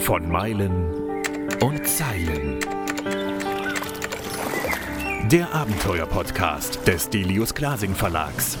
[0.00, 1.22] Von Meilen
[1.60, 2.60] und Zeilen.
[5.30, 8.58] Der Abenteuer-Podcast des Delius Glasing Verlags.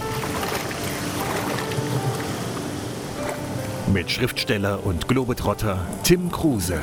[3.92, 6.80] Mit Schriftsteller und Globetrotter Tim Kruse.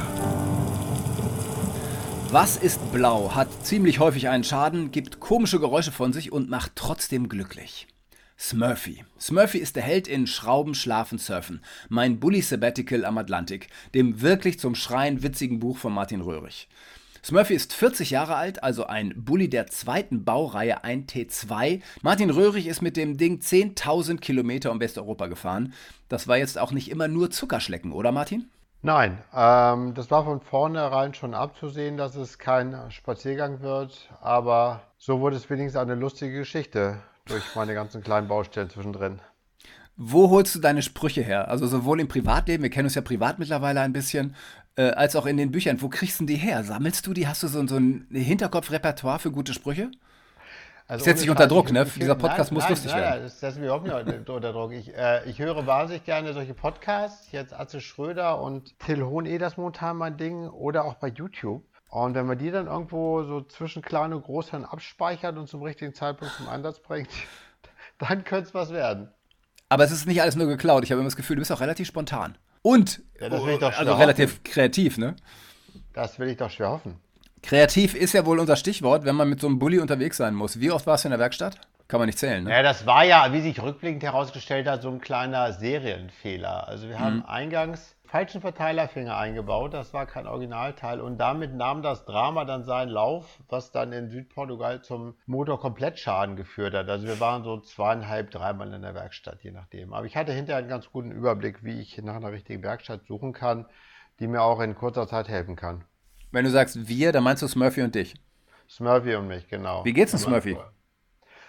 [2.30, 6.74] Was ist blau, hat ziemlich häufig einen Schaden, gibt komische Geräusche von sich und macht
[6.76, 7.88] trotzdem glücklich.
[8.42, 9.06] Smurfy.
[9.20, 11.62] Smurfy ist der Held in Schrauben, Schlafen, Surfen.
[11.90, 16.68] Mein Bully Sabbatical am Atlantik, dem wirklich zum Schreien witzigen Buch von Martin Röhrig.
[17.24, 21.82] Smurfy ist 40 Jahre alt, also ein Bully der zweiten Baureihe, ein T2.
[22.02, 25.74] Martin Röhrig ist mit dem Ding 10.000 Kilometer um Westeuropa gefahren.
[26.10, 28.50] Das war jetzt auch nicht immer nur Zuckerschlecken, oder Martin?
[28.82, 35.20] Nein, ähm, das war von vornherein schon abzusehen, dass es kein Spaziergang wird, aber so
[35.20, 39.22] wurde es wenigstens eine lustige Geschichte durch meine ganzen kleinen Baustellen zwischendrin.
[39.98, 41.50] Wo holst du deine Sprüche her?
[41.50, 44.36] Also sowohl im Privatleben, wir kennen uns ja privat mittlerweile ein bisschen,
[44.76, 45.82] äh, als auch in den Büchern.
[45.82, 46.64] Wo kriegst du die her?
[46.64, 47.28] Sammelst du die?
[47.28, 49.92] Hast du so, so ein Hinterkopfrepertoire für gute Sprüche?
[50.88, 51.86] Also Setzt dich unter Druck, ne?
[51.86, 53.14] Dieser Podcast nein, muss nein, lustig nein, werden.
[53.14, 54.74] Nein, das setzt mich überhaupt nicht unter Druck.
[54.74, 57.32] Ich, äh, ich höre wahnsinnig gerne solche Podcasts.
[57.32, 60.50] Jetzt Atze Schröder und Till Hohn, eh das momentan mein Ding.
[60.50, 61.64] Oder auch bei YouTube.
[61.92, 65.62] Und wenn man die dann irgendwo so zwischen klein und groß dann abspeichert und zum
[65.62, 67.10] richtigen Zeitpunkt zum Einsatz bringt,
[68.00, 69.10] dann könnte es was werden.
[69.68, 70.86] Aber es ist nicht alles nur geklaut.
[70.86, 72.38] Ich habe immer das Gefühl, du bist auch relativ spontan.
[72.62, 75.18] Und ja, also relativ kreativ, ne?
[75.94, 76.96] Das will ich doch schwer hoffen.
[77.44, 80.62] Kreativ ist ja wohl unser Stichwort, wenn man mit so einem Bulli unterwegs sein muss.
[80.62, 81.60] Wie oft warst du in der Werkstatt?
[81.90, 82.52] Kann man nicht zählen, ne?
[82.52, 86.70] Ja, das war ja, wie sich rückblickend herausgestellt hat, so ein kleiner Serienfehler.
[86.70, 87.26] Also wir haben mhm.
[87.26, 92.90] eingangs falschen Verteilerfinger eingebaut, das war kein Originalteil und damit nahm das Drama dann seinen
[92.90, 96.90] Lauf, was dann in Südportugal zum Motorkomplettschaden geführt hat.
[96.90, 99.94] Also wir waren so zweieinhalb, dreimal in der Werkstatt, je nachdem.
[99.94, 103.32] Aber ich hatte hinterher einen ganz guten Überblick, wie ich nach einer richtigen Werkstatt suchen
[103.32, 103.66] kann,
[104.20, 105.86] die mir auch in kurzer Zeit helfen kann.
[106.32, 108.16] Wenn du sagst wir, dann meinst du Smurfy und dich?
[108.70, 109.86] Smurfy und mich, genau.
[109.86, 110.58] Wie geht's denn Smurfy?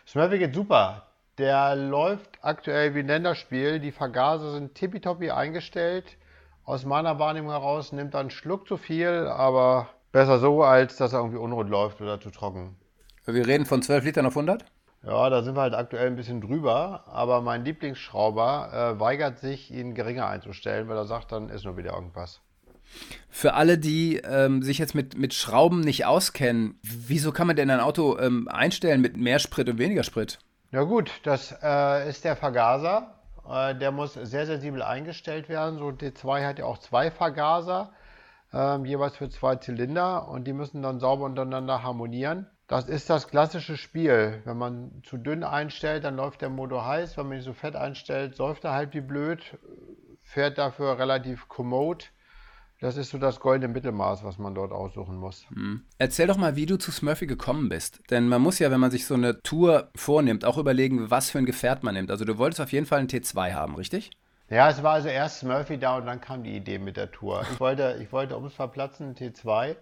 [0.07, 1.09] Smurfy geht super.
[1.39, 3.81] Der läuft aktuell wie ein Länderspiel.
[3.81, 6.19] Die Vergaser sind tippitoppi eingestellt.
[6.65, 11.13] Aus meiner Wahrnehmung heraus nimmt er einen Schluck zu viel, aber besser so, als dass
[11.13, 12.77] er irgendwie unrund läuft oder zu trocken.
[13.27, 14.65] Wir reden von 12 Litern auf 100?
[15.05, 19.73] Ja, da sind wir halt aktuell ein bisschen drüber, aber mein Lieblingsschrauber äh, weigert sich,
[19.73, 22.41] ihn geringer einzustellen, weil er sagt, dann ist nur wieder irgendwas.
[23.29, 27.71] Für alle, die ähm, sich jetzt mit, mit Schrauben nicht auskennen, wieso kann man denn
[27.71, 30.39] ein Auto ähm, einstellen mit mehr Sprit und weniger Sprit?
[30.71, 33.22] Ja gut, das äh, ist der Vergaser.
[33.49, 35.79] Äh, der muss sehr sensibel eingestellt werden.
[35.79, 37.93] So D2 hat ja auch zwei Vergaser,
[38.53, 42.47] äh, jeweils für zwei Zylinder und die müssen dann sauber untereinander harmonieren.
[42.69, 44.41] Das ist das klassische Spiel.
[44.45, 47.17] Wenn man zu dünn einstellt, dann läuft der Motor heiß.
[47.17, 49.59] Wenn man ihn so fett einstellt, säuft er halt wie blöd,
[50.23, 52.11] fährt dafür relativ kommod
[52.83, 55.47] das ist so das goldene Mittelmaß, was man dort aussuchen muss.
[55.55, 55.85] Hm.
[55.99, 58.01] Erzähl doch mal, wie du zu Smurfy gekommen bist.
[58.11, 61.39] Denn man muss ja, wenn man sich so eine Tour vornimmt, auch überlegen, was für
[61.39, 62.11] ein Gefährt man nimmt.
[62.11, 64.11] Also du wolltest auf jeden Fall einen T2 haben, richtig?
[64.51, 67.47] Ja, es war also erst Smurfy da und dann kam die Idee mit der Tour.
[67.53, 69.77] Ich wollte, ich wollte ums Verplatzen einen T2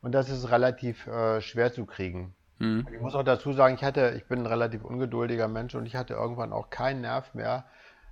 [0.00, 2.34] und das ist relativ äh, schwer zu kriegen.
[2.60, 2.88] Hm.
[2.90, 5.96] Ich muss auch dazu sagen, ich hatte, ich bin ein relativ ungeduldiger Mensch und ich
[5.96, 7.66] hatte irgendwann auch keinen Nerv mehr,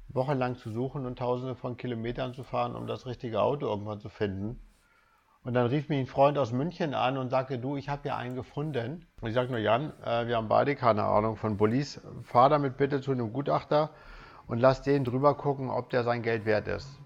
[0.09, 4.09] wochenlang zu suchen und tausende von Kilometern zu fahren, um das richtige Auto irgendwann zu
[4.09, 4.61] finden.
[5.44, 8.17] Und dann rief mich ein Freund aus München an und sagte, du, ich habe hier
[8.17, 9.06] einen gefunden.
[9.21, 12.00] Und ich sagte nur, Jan, äh, wir haben beide keine Ahnung von Bullis.
[12.25, 13.91] Fahr damit bitte zu einem Gutachter
[14.49, 16.99] und lass den drüber gucken, ob der sein Geld wert ist.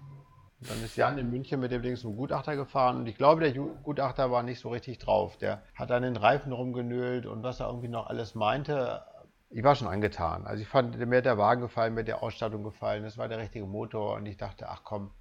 [0.59, 3.41] Und dann ist Jan in München mit dem Ding zum Gutachter gefahren und ich glaube,
[3.41, 5.37] der Gutachter war nicht so richtig drauf.
[5.37, 9.03] Der hat an den Reifen rumgenölt und was er irgendwie noch alles meinte
[9.51, 10.45] ich war schon angetan.
[10.45, 13.27] Also ich fand, mir hat der Wagen gefallen, mir hat die Ausstattung gefallen, das war
[13.27, 15.11] der richtige Motor und ich dachte, ach komm,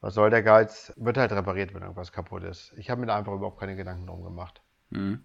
[0.00, 0.92] was soll der Geiz?
[0.96, 2.74] Wird halt repariert, wenn irgendwas kaputt ist.
[2.76, 4.60] Ich habe mir da einfach überhaupt keine Gedanken drum gemacht.
[4.90, 5.20] Mhm.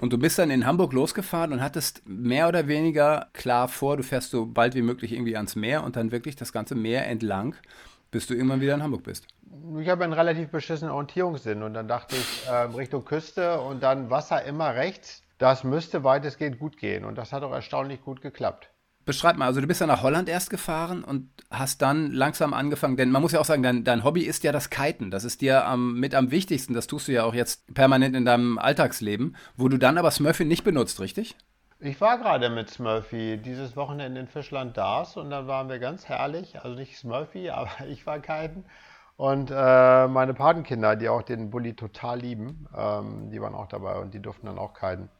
[0.00, 4.02] Und du bist dann in Hamburg losgefahren und hattest mehr oder weniger klar vor, du
[4.02, 7.54] fährst so bald wie möglich irgendwie ans Meer und dann wirklich das ganze Meer entlang,
[8.10, 9.26] bis du irgendwann wieder in Hamburg bist.
[9.78, 14.10] Ich habe einen relativ beschissenen Orientierungssinn und dann dachte ich äh, Richtung Küste und dann
[14.10, 18.70] Wasser immer rechts das müsste weitestgehend gut gehen und das hat auch erstaunlich gut geklappt.
[19.04, 22.96] Beschreib mal, also du bist ja nach Holland erst gefahren und hast dann langsam angefangen,
[22.96, 25.10] denn man muss ja auch sagen, dein, dein Hobby ist ja das Kiten.
[25.10, 26.72] Das ist dir am, mit am wichtigsten.
[26.72, 30.46] Das tust du ja auch jetzt permanent in deinem Alltagsleben, wo du dann aber Smurfy
[30.46, 31.36] nicht benutzt, richtig?
[31.78, 36.08] Ich war gerade mit Smurfy dieses Wochenende in Fischland Dars und dann waren wir ganz
[36.08, 38.64] herrlich, also nicht Smurfy, aber ich war kiten.
[39.18, 43.96] Und äh, meine Patenkinder, die auch den Bulli total lieben, ähm, die waren auch dabei
[43.96, 45.10] und die durften dann auch kiten.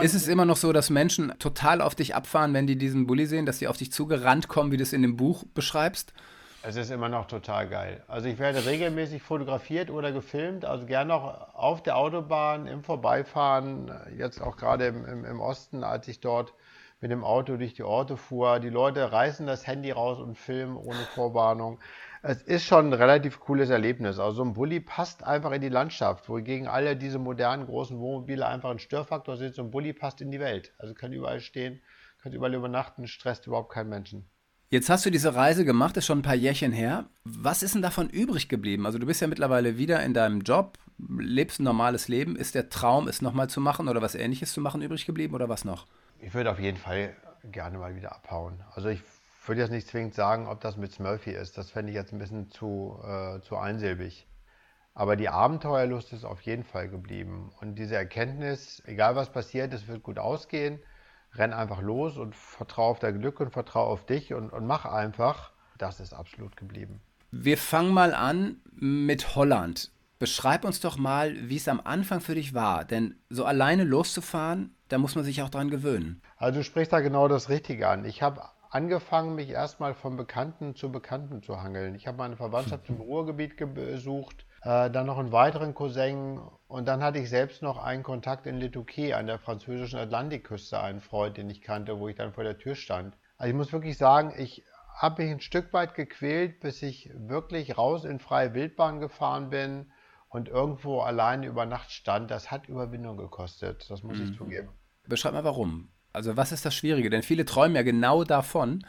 [0.00, 3.26] Ist es immer noch so, dass Menschen total auf dich abfahren, wenn die diesen Bulli
[3.26, 6.14] sehen, dass die auf dich zugerannt kommen, wie du es in dem Buch beschreibst?
[6.62, 8.02] Es ist immer noch total geil.
[8.08, 13.92] Also ich werde regelmäßig fotografiert oder gefilmt, also gerne auch auf der Autobahn, im Vorbeifahren,
[14.16, 16.54] jetzt auch gerade im, im, im Osten, als ich dort
[17.02, 18.60] mit dem Auto durch die Orte fuhr.
[18.60, 21.78] Die Leute reißen das Handy raus und filmen ohne Vorwarnung.
[22.26, 24.18] Es ist schon ein relativ cooles Erlebnis.
[24.18, 28.46] Also so ein Bulli passt einfach in die Landschaft, wohingegen alle diese modernen großen Wohnmobile
[28.46, 29.54] einfach ein Störfaktor sind.
[29.54, 30.72] So ein Bulli passt in die Welt.
[30.78, 31.82] Also kann überall stehen,
[32.22, 34.26] kann überall übernachten, stresst überhaupt keinen Menschen.
[34.70, 37.04] Jetzt hast du diese Reise gemacht, ist schon ein paar Jährchen her.
[37.24, 38.86] Was ist denn davon übrig geblieben?
[38.86, 42.36] Also du bist ja mittlerweile wieder in deinem Job, lebst ein normales Leben.
[42.36, 45.50] Ist der Traum, es nochmal zu machen oder was ähnliches zu machen übrig geblieben oder
[45.50, 45.86] was noch?
[46.20, 47.14] Ich würde auf jeden Fall
[47.52, 48.64] gerne mal wieder abhauen.
[48.74, 49.02] Also ich
[49.48, 51.58] würde jetzt nicht zwingend sagen, ob das mit Smurfy ist.
[51.58, 54.26] Das fände ich jetzt ein bisschen zu, äh, zu einsilbig.
[54.94, 57.52] Aber die Abenteuerlust ist auf jeden Fall geblieben.
[57.60, 60.80] Und diese Erkenntnis, egal was passiert, es wird gut ausgehen
[61.36, 64.84] renn einfach los und vertraue auf dein Glück und vertraue auf dich und, und mach
[64.84, 65.52] einfach.
[65.78, 67.00] Das ist absolut geblieben.
[67.30, 69.90] Wir fangen mal an mit Holland.
[70.20, 72.84] Beschreib uns doch mal, wie es am Anfang für dich war.
[72.84, 76.22] Denn so alleine loszufahren, da muss man sich auch dran gewöhnen.
[76.36, 78.04] Also du sprichst da genau das Richtige an.
[78.04, 78.42] Ich habe
[78.74, 81.94] angefangen, mich erstmal von Bekannten zu Bekannten zu hangeln.
[81.94, 87.02] Ich habe meine Verwandtschaft im Ruhrgebiet besucht äh, dann noch einen weiteren Cousin und dann
[87.02, 91.50] hatte ich selbst noch einen Kontakt in Lituke an der französischen Atlantikküste, einen Freund, den
[91.50, 93.14] ich kannte, wo ich dann vor der Tür stand.
[93.36, 94.64] Also ich muss wirklich sagen, ich
[94.96, 99.92] habe mich ein Stück weit gequält, bis ich wirklich raus in freie Wildbahn gefahren bin
[100.28, 102.30] und irgendwo alleine über Nacht stand.
[102.30, 104.24] Das hat Überwindung gekostet, das muss mhm.
[104.24, 104.70] ich zugeben.
[105.06, 105.90] Beschreib mal warum.
[106.14, 107.10] Also was ist das Schwierige?
[107.10, 108.84] Denn viele träumen ja genau davon,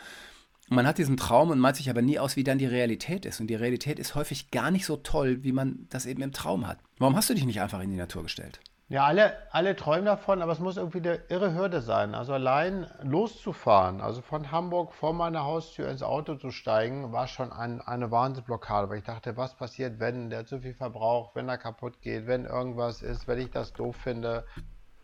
[0.70, 3.40] man hat diesen Traum und malt sich aber nie aus, wie dann die Realität ist.
[3.40, 6.68] Und die Realität ist häufig gar nicht so toll, wie man das eben im Traum
[6.68, 6.80] hat.
[6.98, 8.60] Warum hast du dich nicht einfach in die Natur gestellt?
[8.88, 12.14] Ja, alle, alle träumen davon, aber es muss irgendwie eine irre Hürde sein.
[12.14, 17.52] Also allein loszufahren, also von Hamburg vor meiner Haustür ins Auto zu steigen, war schon
[17.52, 21.58] ein, eine Wahnsinnsblockade, weil ich dachte, was passiert, wenn der zu viel verbraucht, wenn er
[21.58, 24.46] kaputt geht, wenn irgendwas ist, wenn ich das doof finde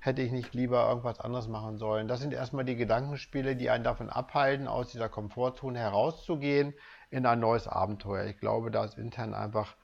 [0.01, 2.07] hätte ich nicht lieber irgendwas anderes machen sollen.
[2.07, 6.73] Das sind erstmal die Gedankenspiele, die einen davon abhalten, aus dieser Komfortzone herauszugehen
[7.11, 8.25] in ein neues Abenteuer.
[8.25, 9.75] Ich glaube, da ist intern einfach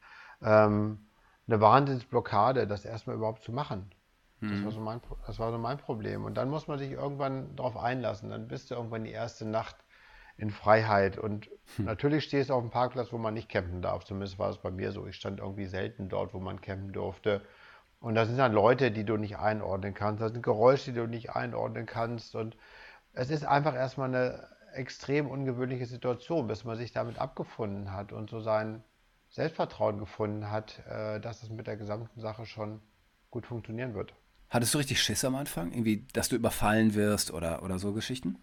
[0.41, 1.05] ähm,
[1.47, 3.91] eine Wahnsinnsblockade, das erstmal überhaupt zu machen.
[4.41, 4.71] Das, war mhm.
[4.71, 6.25] so mein, das war so mein Problem.
[6.25, 8.31] Und dann muss man sich irgendwann darauf einlassen.
[8.31, 9.75] Dann bist du irgendwann die erste Nacht
[10.37, 11.17] in Freiheit.
[11.17, 11.85] Und hm.
[11.85, 14.03] natürlich stehst du auf einem Parkplatz, wo man nicht campen darf.
[14.03, 15.05] Zumindest war es bei mir so.
[15.07, 17.41] Ich stand irgendwie selten dort, wo man campen durfte.
[17.99, 20.21] Und das sind dann Leute, die du nicht einordnen kannst.
[20.21, 22.35] Das sind Geräusche, die du nicht einordnen kannst.
[22.35, 22.55] Und
[23.13, 28.29] es ist einfach erstmal eine extrem ungewöhnliche Situation, bis man sich damit abgefunden hat und
[28.29, 28.83] so sein
[29.29, 32.81] Selbstvertrauen gefunden hat, äh, dass es mit der gesamten Sache schon
[33.31, 34.13] gut funktionieren wird.
[34.49, 35.71] Hattest du richtig Schiss am Anfang?
[35.71, 38.37] Irgendwie, dass du überfallen wirst oder, oder so Geschichten?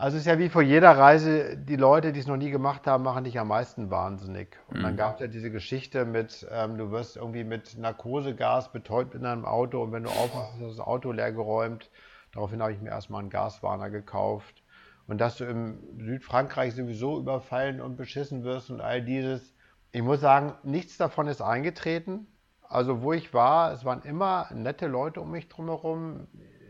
[0.00, 2.86] Also es ist ja wie vor jeder Reise, die Leute, die es noch nie gemacht
[2.86, 4.56] haben, machen dich am meisten wahnsinnig.
[4.68, 4.82] Und mhm.
[4.84, 9.26] dann gab es ja diese Geschichte mit, ähm, du wirst irgendwie mit Narkosegas betäubt in
[9.26, 11.90] einem Auto und wenn du aufwachst, ist das Auto leer geräumt.
[12.32, 14.62] Daraufhin habe ich mir erstmal einen Gaswarner gekauft.
[15.08, 19.52] Und dass du im Südfrankreich sowieso überfallen und beschissen wirst und all dieses.
[19.90, 22.28] Ich muss sagen, nichts davon ist eingetreten.
[22.62, 26.28] Also wo ich war, es waren immer nette Leute um mich drumherum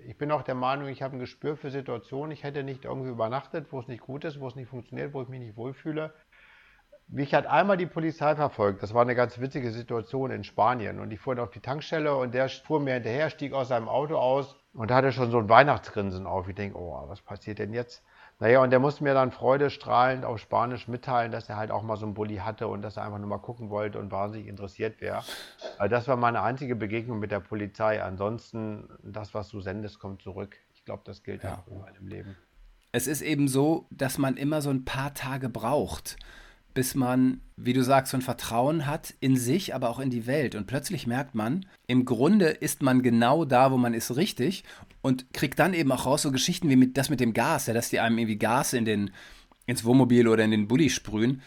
[0.09, 2.31] ich bin auch der Meinung, ich habe ein Gespür für Situationen.
[2.31, 5.21] Ich hätte nicht irgendwie übernachtet, wo es nicht gut ist, wo es nicht funktioniert, wo
[5.21, 6.15] ich mich nicht wohlfühle.
[7.09, 8.83] Mich hat einmal die Polizei verfolgt.
[8.83, 10.99] Das war eine ganz witzige Situation in Spanien.
[10.99, 14.17] Und ich fuhr auf die Tankstelle und der fuhr mir hinterher, stieg aus seinem Auto
[14.17, 16.49] aus und hatte schon so ein Weihnachtsgrinsen auf.
[16.49, 18.03] Ich denke, oh, was passiert denn jetzt?
[18.41, 21.97] Naja, und der musste mir dann freudestrahlend auf Spanisch mitteilen, dass er halt auch mal
[21.97, 25.01] so einen Bulli hatte und dass er einfach nur mal gucken wollte und wahnsinnig interessiert
[25.01, 25.25] wäre.
[25.77, 28.01] Also das war meine einzige Begegnung mit der Polizei.
[28.01, 30.57] Ansonsten, das, was du sendest, kommt zurück.
[30.75, 31.55] Ich glaube, das gilt ja.
[31.55, 32.37] auch in meinem Leben.
[32.93, 36.17] Es ist eben so, dass man immer so ein paar Tage braucht,
[36.75, 40.27] bis man, wie du sagst, so ein Vertrauen hat in sich, aber auch in die
[40.27, 40.55] Welt.
[40.55, 44.65] Und plötzlich merkt man, im Grunde ist man genau da, wo man ist, richtig
[45.03, 47.75] und kriegt dann eben auch raus so Geschichten wie mit, das mit dem Gas, ja,
[47.75, 49.11] dass die einem irgendwie Gas in den,
[49.67, 51.43] ins Wohnmobil oder in den Bulli sprühen.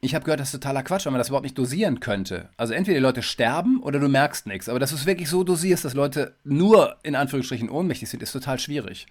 [0.00, 2.50] Ich habe gehört, das ist totaler Quatsch, weil man das überhaupt nicht dosieren könnte.
[2.56, 4.68] Also entweder die Leute sterben oder du merkst nichts.
[4.68, 8.32] Aber dass du es wirklich so dosierst, dass Leute nur in Anführungsstrichen ohnmächtig sind, ist
[8.32, 9.06] total schwierig.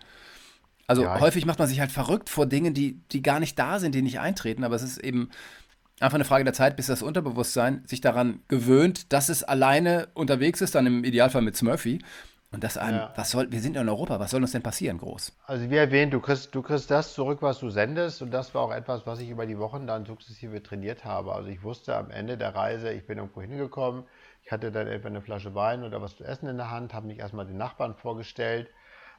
[0.88, 3.80] Also ja, häufig macht man sich halt verrückt vor Dingen, die, die gar nicht da
[3.80, 5.30] sind, die nicht eintreten, aber es ist eben
[6.00, 10.62] einfach eine Frage der Zeit, bis das Unterbewusstsein sich daran gewöhnt, dass es alleine unterwegs
[10.62, 12.00] ist, dann im Idealfall mit Smurfy.
[12.50, 13.14] Und das einem, ja.
[13.18, 15.38] was soll, wir sind ja in Europa, was soll uns denn passieren, groß?
[15.46, 18.62] Also wie erwähnt, du kriegst, du kriegst das zurück, was du sendest und das war
[18.62, 21.34] auch etwas, was ich über die Wochen dann sukzessive trainiert habe.
[21.34, 24.06] Also ich wusste am Ende der Reise, ich bin irgendwo hingekommen,
[24.46, 27.08] ich hatte dann etwa eine Flasche Wein oder was zu essen in der Hand, habe
[27.08, 28.70] mich erstmal den Nachbarn vorgestellt,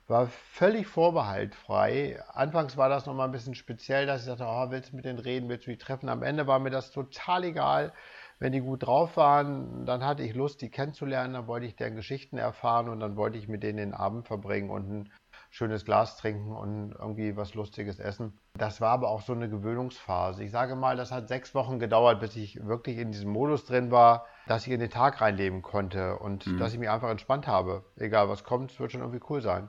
[0.09, 2.19] war völlig vorbehaltfrei.
[2.33, 5.19] Anfangs war das nochmal ein bisschen speziell, dass ich sagte, oh, willst du mit denen
[5.19, 6.09] reden, willst du die treffen?
[6.09, 7.93] Am Ende war mir das total egal.
[8.39, 11.97] Wenn die gut drauf waren, dann hatte ich Lust, die kennenzulernen, dann wollte ich deren
[11.97, 15.13] Geschichten erfahren und dann wollte ich mit denen den Abend verbringen und ein
[15.51, 18.39] schönes Glas trinken und irgendwie was Lustiges essen.
[18.55, 20.45] Das war aber auch so eine Gewöhnungsphase.
[20.45, 23.91] Ich sage mal, das hat sechs Wochen gedauert, bis ich wirklich in diesem Modus drin
[23.91, 26.59] war, dass ich in den Tag reinleben konnte und mhm.
[26.59, 27.85] dass ich mich einfach entspannt habe.
[27.97, 29.69] Egal was kommt, es wird schon irgendwie cool sein.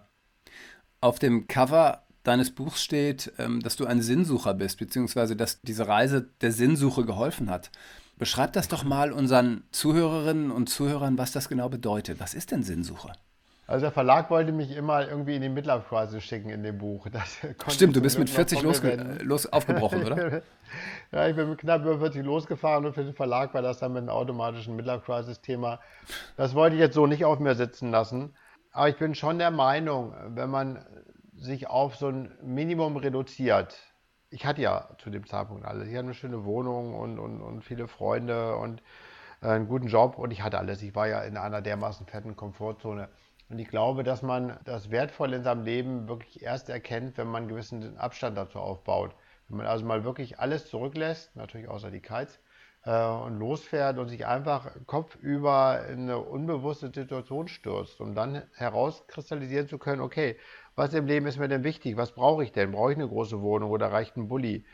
[1.01, 5.87] Auf dem Cover deines Buchs steht, ähm, dass du ein Sinnsucher bist, beziehungsweise dass diese
[5.87, 7.71] Reise der Sinnsuche geholfen hat.
[8.17, 12.19] Beschreib das doch mal unseren Zuhörerinnen und Zuhörern, was das genau bedeutet.
[12.19, 13.13] Was ist denn Sinnsuche?
[13.65, 17.05] Also der Verlag wollte mich immer irgendwie in die Midlife Crisis schicken in dem Buch.
[17.67, 18.63] Stimmt, du bist mit 40
[19.21, 20.41] los, aufgebrochen, oder?
[21.11, 23.93] ja, ich bin mit knapp über 40 losgefahren und für den Verlag war das dann
[23.93, 25.79] mit einem automatischen Midlife Crisis Thema.
[26.35, 28.33] Das wollte ich jetzt so nicht auf mir sitzen lassen.
[28.71, 30.85] Aber ich bin schon der Meinung, wenn man
[31.33, 33.77] sich auf so ein Minimum reduziert,
[34.29, 35.87] ich hatte ja zu dem Zeitpunkt alles.
[35.87, 38.83] Ich hatte eine schöne Wohnung und, und, und viele Freunde und
[39.41, 40.81] äh, einen guten Job und ich hatte alles.
[40.83, 43.09] Ich war ja in einer dermaßen fetten Komfortzone.
[43.49, 47.43] Und ich glaube, dass man das Wertvolle in seinem Leben wirklich erst erkennt, wenn man
[47.43, 49.15] einen gewissen Abstand dazu aufbaut.
[49.47, 52.39] Wenn man also mal wirklich alles zurücklässt, natürlich außer die Kites,
[52.85, 59.77] und losfährt und sich einfach kopfüber in eine unbewusste Situation stürzt, um dann herauskristallisieren zu
[59.77, 60.37] können, okay,
[60.75, 61.97] was im Leben ist mir denn wichtig?
[61.97, 62.71] Was brauche ich denn?
[62.71, 64.65] Brauche ich eine große Wohnung oder reicht ein Bulli?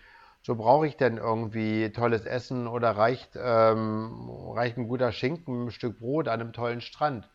[0.41, 5.71] So brauche ich denn irgendwie tolles Essen oder reicht, ähm, reicht ein guter Schinken, ein
[5.71, 7.29] Stück Brot an einem tollen Strand?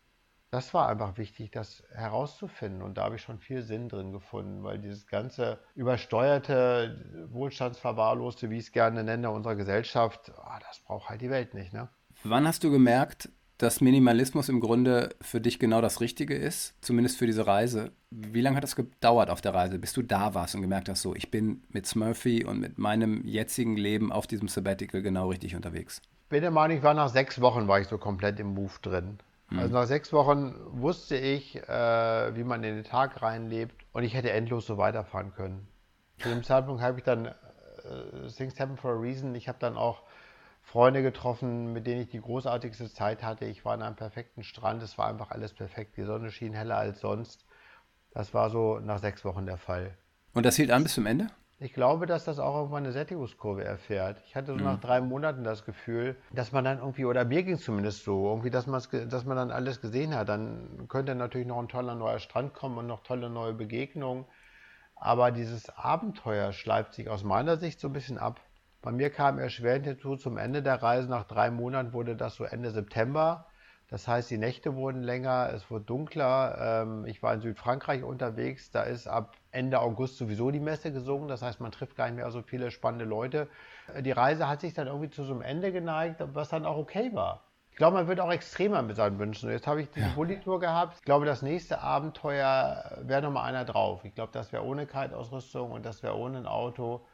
[0.51, 2.81] Das war einfach wichtig, das herauszufinden.
[2.81, 8.57] Und da habe ich schon viel Sinn drin gefunden, weil dieses ganze übersteuerte, wohlstandsverwahrloste, wie
[8.57, 11.71] ich es gerne nenne, unserer Gesellschaft, oh, das braucht halt die Welt nicht.
[11.71, 11.87] Ne?
[12.25, 13.29] Wann hast du gemerkt,
[13.59, 17.91] dass Minimalismus im Grunde für dich genau das Richtige ist, zumindest für diese Reise.
[18.09, 21.01] Wie lange hat das gedauert auf der Reise, bis du da warst und gemerkt hast,
[21.03, 25.55] so, ich bin mit Smurfy und mit meinem jetzigen Leben auf diesem Sabbatical genau richtig
[25.55, 26.01] unterwegs?
[26.27, 29.19] Bin der Meinung, ich war nach sechs Wochen, war ich so komplett im Move drin.
[29.51, 29.59] Mhm.
[29.59, 34.13] Also nach sechs Wochen wusste ich, äh, wie man in den Tag reinlebt und ich
[34.13, 35.67] hätte endlos so weiterfahren können.
[36.19, 39.35] Zu dem Zeitpunkt habe ich dann äh, Things Happen for a Reason.
[39.35, 40.03] Ich habe dann auch
[40.61, 43.45] Freunde getroffen, mit denen ich die großartigste Zeit hatte.
[43.45, 45.97] Ich war an einem perfekten Strand, es war einfach alles perfekt.
[45.97, 47.45] Die Sonne schien heller als sonst.
[48.11, 49.97] Das war so nach sechs Wochen der Fall.
[50.33, 51.27] Und das hielt an bis zum Ende?
[51.63, 54.19] Ich glaube, dass das auch irgendwann eine Sättigungskurve erfährt.
[54.25, 54.63] Ich hatte so mhm.
[54.63, 58.27] nach drei Monaten das Gefühl, dass man dann irgendwie, oder mir ging es zumindest so,
[58.29, 60.27] irgendwie, dass, dass man dann alles gesehen hat.
[60.27, 64.25] Dann könnte natürlich noch ein toller neuer Strand kommen und noch tolle neue Begegnungen.
[64.95, 68.41] Aber dieses Abenteuer schleift sich aus meiner Sicht so ein bisschen ab.
[68.81, 72.43] Bei mir kam erschwerend hinzu, zum Ende der Reise, nach drei Monaten wurde das so
[72.43, 73.45] Ende September.
[73.87, 76.81] Das heißt, die Nächte wurden länger, es wurde dunkler.
[76.83, 81.27] Ähm, ich war in Südfrankreich unterwegs, da ist ab Ende August sowieso die Messe gesungen.
[81.27, 83.47] Das heißt, man trifft gar nicht mehr so viele spannende Leute.
[83.99, 87.11] Die Reise hat sich dann irgendwie zu so einem Ende geneigt, was dann auch okay
[87.13, 87.43] war.
[87.71, 89.49] Ich glaube, man wird auch extremer mit seinen Wünschen.
[89.49, 90.09] Jetzt habe ich die ja.
[90.15, 90.97] Bulli-Tour gehabt.
[90.97, 94.03] Ich glaube, das nächste Abenteuer wäre nochmal einer drauf.
[94.03, 97.05] Ich glaube, das wäre ohne Kite-Ausrüstung und das wäre ohne ein Auto.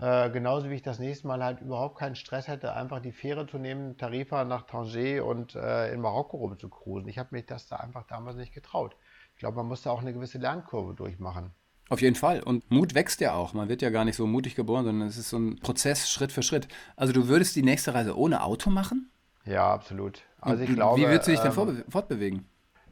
[0.00, 3.46] Äh, genauso wie ich das nächste Mal halt überhaupt keinen Stress hätte, einfach die Fähre
[3.46, 7.08] zu nehmen, Tarifa nach Tanger und äh, in Marokko rumzukruisen.
[7.08, 8.96] Ich habe mich das da einfach damals nicht getraut.
[9.34, 11.52] Ich glaube, man muss da auch eine gewisse Lernkurve durchmachen.
[11.88, 12.42] Auf jeden Fall.
[12.42, 13.54] Und Mut wächst ja auch.
[13.54, 16.32] Man wird ja gar nicht so mutig geboren, sondern es ist so ein Prozess Schritt
[16.32, 16.68] für Schritt.
[16.96, 19.10] Also du würdest die nächste Reise ohne Auto machen?
[19.44, 20.22] Ja, absolut.
[20.40, 22.48] Also ich glaube, wie würdest du dich ähm, denn fortbewegen?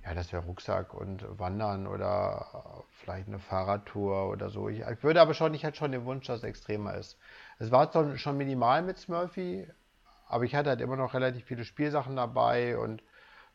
[0.06, 4.68] Ja, das wäre Rucksack und Wandern oder vielleicht eine Fahrradtour oder so.
[4.68, 7.18] Ich, ich, würde aber schon, ich hatte schon den Wunsch, dass es extremer ist.
[7.58, 9.66] Es war schon, schon minimal mit Smurfy,
[10.28, 13.02] aber ich hatte halt immer noch relativ viele Spielsachen dabei und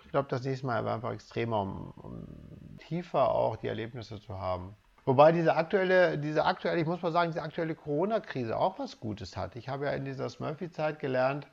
[0.03, 4.37] ich glaube, das nächste Mal war einfach extremer, um, um, tiefer auch die Erlebnisse zu
[4.37, 4.75] haben.
[5.05, 9.35] Wobei diese aktuelle, diese aktuelle, ich muss mal sagen, diese aktuelle Corona-Krise auch was Gutes
[9.35, 9.55] hat.
[9.55, 11.47] Ich habe ja in dieser Smurfy-Zeit gelernt,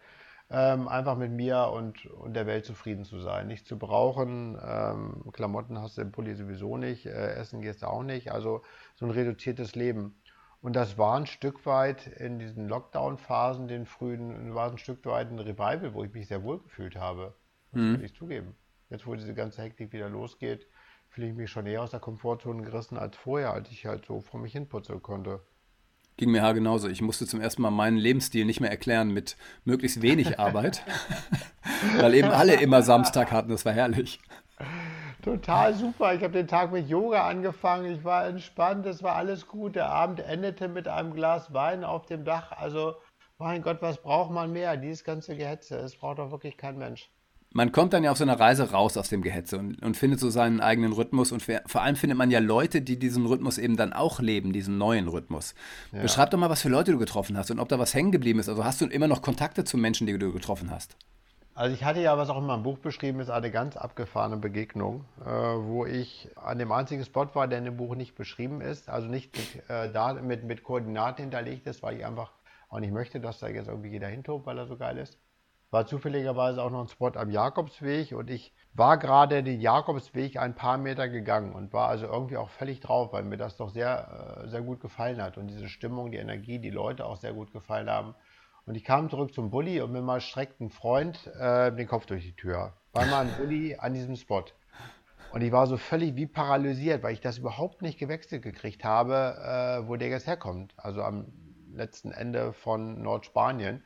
[0.50, 3.46] ähm, einfach mit mir und, und der Welt zufrieden zu sein.
[3.46, 7.86] Nicht zu brauchen, ähm, Klamotten hast du im Pulli sowieso nicht, äh, Essen gehst du
[7.86, 8.62] auch nicht, also
[8.94, 10.20] so ein reduziertes Leben.
[10.60, 15.30] Und das war ein Stück weit in diesen Lockdown-Phasen, den frühen, war ein Stück weit
[15.30, 17.34] ein Revival, wo ich mich sehr wohl gefühlt habe.
[17.72, 17.98] Das mhm.
[17.98, 18.56] will ich zugeben.
[18.90, 20.66] Jetzt, wo diese ganze Hektik wieder losgeht,
[21.08, 24.20] fühle ich mich schon eher aus der Komfortzone gerissen als vorher, als ich halt so
[24.20, 25.40] vor mich hin putzeln konnte.
[26.16, 26.88] Ging mir ja genauso.
[26.88, 30.84] Ich musste zum ersten Mal meinen Lebensstil nicht mehr erklären mit möglichst wenig Arbeit,
[31.98, 33.50] weil eben alle immer Samstag hatten.
[33.50, 34.18] Das war herrlich.
[35.22, 36.14] Total super.
[36.14, 37.92] Ich habe den Tag mit Yoga angefangen.
[37.92, 38.84] Ich war entspannt.
[38.86, 39.76] Es war alles gut.
[39.76, 42.50] Der Abend endete mit einem Glas Wein auf dem Dach.
[42.50, 42.96] Also,
[43.38, 44.76] mein Gott, was braucht man mehr?
[44.76, 45.76] Dieses ganze Gehetze.
[45.78, 47.10] Es braucht doch wirklich kein Mensch.
[47.50, 50.20] Man kommt dann ja auf so einer Reise raus aus dem Gehetze und, und findet
[50.20, 53.76] so seinen eigenen Rhythmus und vor allem findet man ja Leute, die diesen Rhythmus eben
[53.76, 55.54] dann auch leben, diesen neuen Rhythmus.
[55.92, 56.02] Ja.
[56.02, 58.38] Beschreib doch mal, was für Leute du getroffen hast und ob da was hängen geblieben
[58.38, 58.48] ist.
[58.48, 60.96] Also hast du immer noch Kontakte zu Menschen, die du getroffen hast?
[61.54, 65.06] Also ich hatte ja, was auch in meinem Buch beschrieben ist, eine ganz abgefahrene Begegnung,
[65.20, 68.88] äh, wo ich an dem einzigen Spot war, der in dem Buch nicht beschrieben ist,
[68.88, 72.30] also nicht mit, äh, da mit, mit Koordinaten hinterlegt ist, weil ich einfach
[72.68, 75.18] auch nicht möchte, dass da jetzt irgendwie jeder hintobt, weil er so geil ist
[75.70, 80.54] war zufälligerweise auch noch ein Spot am Jakobsweg und ich war gerade den Jakobsweg ein
[80.54, 84.44] paar Meter gegangen und war also irgendwie auch völlig drauf, weil mir das doch sehr,
[84.44, 87.52] äh, sehr gut gefallen hat und diese Stimmung, die Energie, die Leute auch sehr gut
[87.52, 88.14] gefallen haben.
[88.64, 92.06] Und ich kam zurück zum Bulli und mir mal streckt ein Freund äh, den Kopf
[92.06, 92.74] durch die Tür.
[92.92, 94.44] War mal ein Bulli an diesem Spot.
[95.32, 99.82] Und ich war so völlig wie paralysiert, weil ich das überhaupt nicht gewechselt gekriegt habe,
[99.84, 100.72] äh, wo der jetzt herkommt.
[100.76, 101.26] Also am
[101.72, 103.82] letzten Ende von Nordspanien.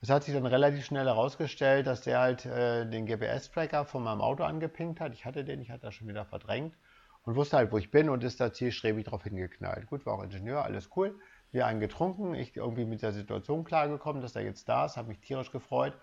[0.00, 4.20] Es hat sich dann relativ schnell herausgestellt, dass der halt äh, den GPS-Tracker von meinem
[4.20, 5.14] Auto angepinkt hat.
[5.14, 6.76] Ich hatte den, ich hatte das schon wieder verdrängt
[7.22, 9.86] und wusste halt, wo ich bin und ist da zielstrebig drauf hingeknallt.
[9.88, 11.18] Gut, war auch Ingenieur, alles cool.
[11.50, 15.08] Wir einen getrunken, ich irgendwie mit der Situation klargekommen, dass er jetzt da ist, habe
[15.08, 15.94] mich tierisch gefreut.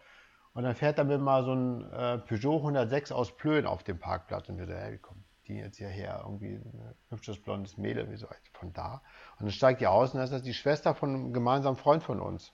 [0.53, 3.99] Und dann fährt er mit mal so ein äh, Peugeot 106 aus Plön auf dem
[3.99, 6.21] Parkplatz und wir so, hey, wie kommt die jetzt hierher?
[6.23, 9.01] Irgendwie ein hübsches blondes Mädel, wie so, von da?
[9.39, 12.03] Und dann steigt die aus und dann ist das die Schwester von einem gemeinsamen Freund
[12.03, 12.53] von uns.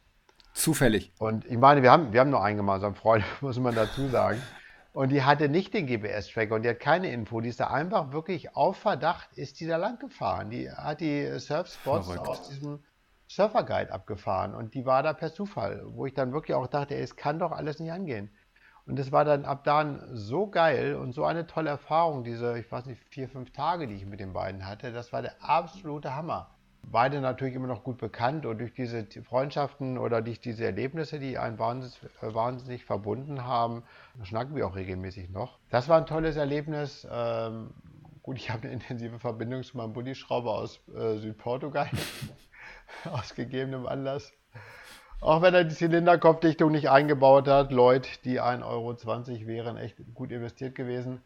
[0.59, 1.13] Zufällig.
[1.19, 4.41] Und ich meine, wir haben, wir haben nur einen gemeinsamen Freund, muss man dazu sagen.
[4.91, 7.39] Und die hatte nicht den GPS-Tracker und die hat keine Info.
[7.39, 10.49] Die ist da einfach wirklich auf Verdacht, ist die da lang gefahren.
[10.49, 12.27] Die hat die Surfspots Verrückt.
[12.27, 12.83] aus diesem
[13.29, 17.03] Surfer-Guide abgefahren und die war da per Zufall, wo ich dann wirklich auch dachte, ey,
[17.03, 18.29] es kann doch alles nicht angehen.
[18.85, 22.69] Und es war dann ab dann so geil und so eine tolle Erfahrung, diese, ich
[22.69, 24.91] weiß nicht, vier, fünf Tage, die ich mit den beiden hatte.
[24.91, 26.49] Das war der absolute Hammer
[26.83, 31.37] beide natürlich immer noch gut bekannt und durch diese Freundschaften oder durch diese Erlebnisse, die
[31.37, 33.83] einen wahnsinnig, äh, wahnsinnig verbunden haben,
[34.23, 35.59] schnacken wir auch regelmäßig noch.
[35.69, 37.07] Das war ein tolles Erlebnis.
[37.11, 37.71] Ähm,
[38.23, 41.89] gut, ich habe eine intensive Verbindung zu meinem Bulli-Schrauber aus äh, Südportugal,
[43.11, 44.31] aus gegebenem Anlass.
[45.21, 48.95] Auch wenn er die Zylinderkopfdichtung nicht eingebaut hat, Leute, die 1,20 Euro
[49.47, 51.21] wären echt gut investiert gewesen.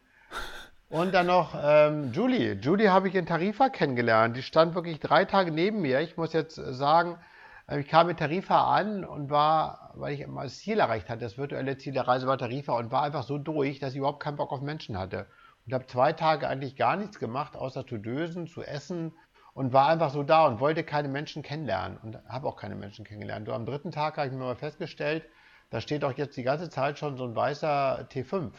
[0.90, 2.52] Und dann noch ähm, Julie.
[2.52, 4.36] Julie habe ich in Tarifa kennengelernt.
[4.36, 6.00] Die stand wirklich drei Tage neben mir.
[6.00, 7.18] Ich muss jetzt sagen,
[7.66, 11.20] äh, ich kam in Tarifa an und war, weil ich immer das Ziel erreicht hatte,
[11.20, 14.22] das virtuelle Ziel der Reise war Tarifa und war einfach so durch, dass ich überhaupt
[14.22, 15.26] keinen Bock auf Menschen hatte.
[15.66, 19.12] Und habe zwei Tage eigentlich gar nichts gemacht, außer zu dösen, zu essen
[19.54, 23.04] und war einfach so da und wollte keine Menschen kennenlernen und habe auch keine Menschen
[23.04, 23.48] kennengelernt.
[23.48, 25.24] Und am dritten Tag habe ich mir mal festgestellt,
[25.70, 28.52] da steht doch jetzt die ganze Zeit schon so ein weißer T5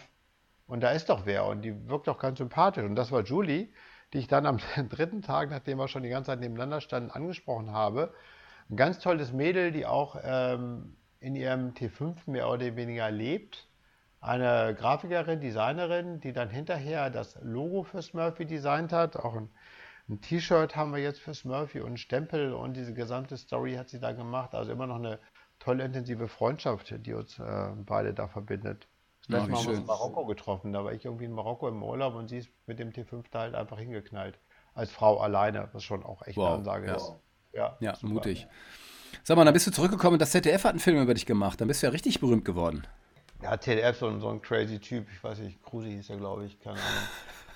[0.67, 2.83] und da ist doch wer und die wirkt doch ganz sympathisch.
[2.83, 3.69] Und das war Julie,
[4.13, 7.71] die ich dann am dritten Tag, nachdem wir schon die ganze Zeit nebeneinander standen, angesprochen
[7.71, 8.13] habe.
[8.69, 13.67] Ein ganz tolles Mädel, die auch ähm, in ihrem T5 mehr oder weniger lebt.
[14.21, 19.17] Eine Grafikerin, Designerin, die dann hinterher das Logo für Smurfy designt hat.
[19.17, 19.49] Auch ein,
[20.09, 23.99] ein T-Shirt haben wir jetzt für Smurfy und Stempel und diese gesamte Story hat sie
[23.99, 24.55] da gemacht.
[24.55, 25.19] Also immer noch eine
[25.59, 28.87] tolle, intensive Freundschaft, die uns äh, beide da verbindet.
[29.27, 30.73] Das letzte Mal haben wir uns in Marokko getroffen.
[30.73, 33.39] Da war ich irgendwie in Marokko im Urlaub und sie ist mit dem T5 da
[33.41, 34.37] halt einfach hingeknallt.
[34.73, 36.47] Als Frau alleine, was schon auch echt wow.
[36.47, 36.95] eine Ansage ja.
[36.95, 37.13] ist.
[37.53, 38.47] Ja, ja mutig.
[39.23, 41.59] Sag mal, dann bist du zurückgekommen und das ZDF hat einen Film über dich gemacht.
[41.59, 42.85] Dann bist du ja richtig berühmt geworden.
[43.41, 45.07] Ja, ZDF, so ein, so ein crazy Typ.
[45.11, 46.59] Ich weiß nicht, Kruse hieß er, glaube ich.
[46.59, 46.77] Keine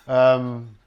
[0.08, 0.58] Ahnung.
[0.68, 0.78] ähm,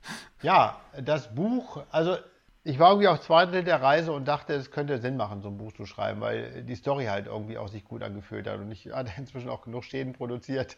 [0.42, 2.16] ja, das Buch, also
[2.64, 5.48] ich war irgendwie auch zwei Drittel der Reise und dachte, es könnte Sinn machen, so
[5.48, 8.61] ein Buch zu schreiben, weil die Story halt irgendwie auch sich gut angefühlt hat.
[8.61, 10.77] Und ich hatte inzwischen auch genug Schäden produziert,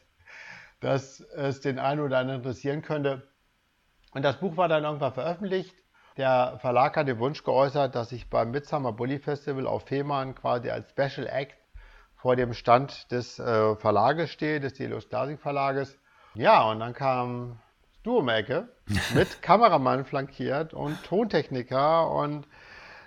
[0.80, 3.28] dass es den einen oder anderen interessieren könnte.
[4.12, 5.74] Und das Buch war dann irgendwann veröffentlicht.
[6.16, 10.70] Der Verlag hat den Wunsch geäußert, dass ich beim Midsummer Bully Festival auf Fehmarn quasi
[10.70, 11.56] als Special Act
[12.14, 15.98] vor dem Stand des äh, Verlages stehe, des Delius Classic Verlages.
[16.34, 17.58] Ja, und dann kam
[18.04, 18.28] du um
[19.14, 22.46] mit Kameramann flankiert und Tontechniker und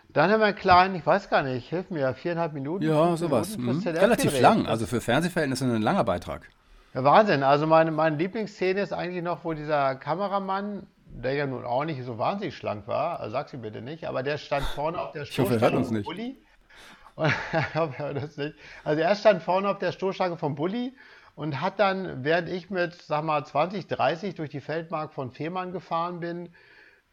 [0.09, 2.83] dann haben wir einen kleinen, ich weiß gar nicht, hilf mir, viereinhalb Minuten.
[2.83, 3.57] Ja, sowas.
[3.57, 3.97] Minuten mhm.
[3.97, 6.49] Relativ lang, also für Fernsehverhältnisse ein langer Beitrag.
[6.93, 7.43] Ja, Wahnsinn.
[7.43, 12.03] Also meine, meine Lieblingsszene ist eigentlich noch, wo dieser Kameramann, der ja nun auch nicht
[12.03, 15.25] so wahnsinnig schlank war, also sag sie bitte nicht, aber der stand vorne auf der
[15.25, 16.41] Stoßstange vom Bulli.
[17.15, 18.55] Und, ich hoffe, er hört uns nicht.
[18.83, 20.95] Also er stand vorne auf der Stoßstange vom Bulli
[21.37, 25.71] und hat dann, während ich mit, sag mal, 20, 30 durch die Feldmark von Fehmarn
[25.71, 26.49] gefahren bin,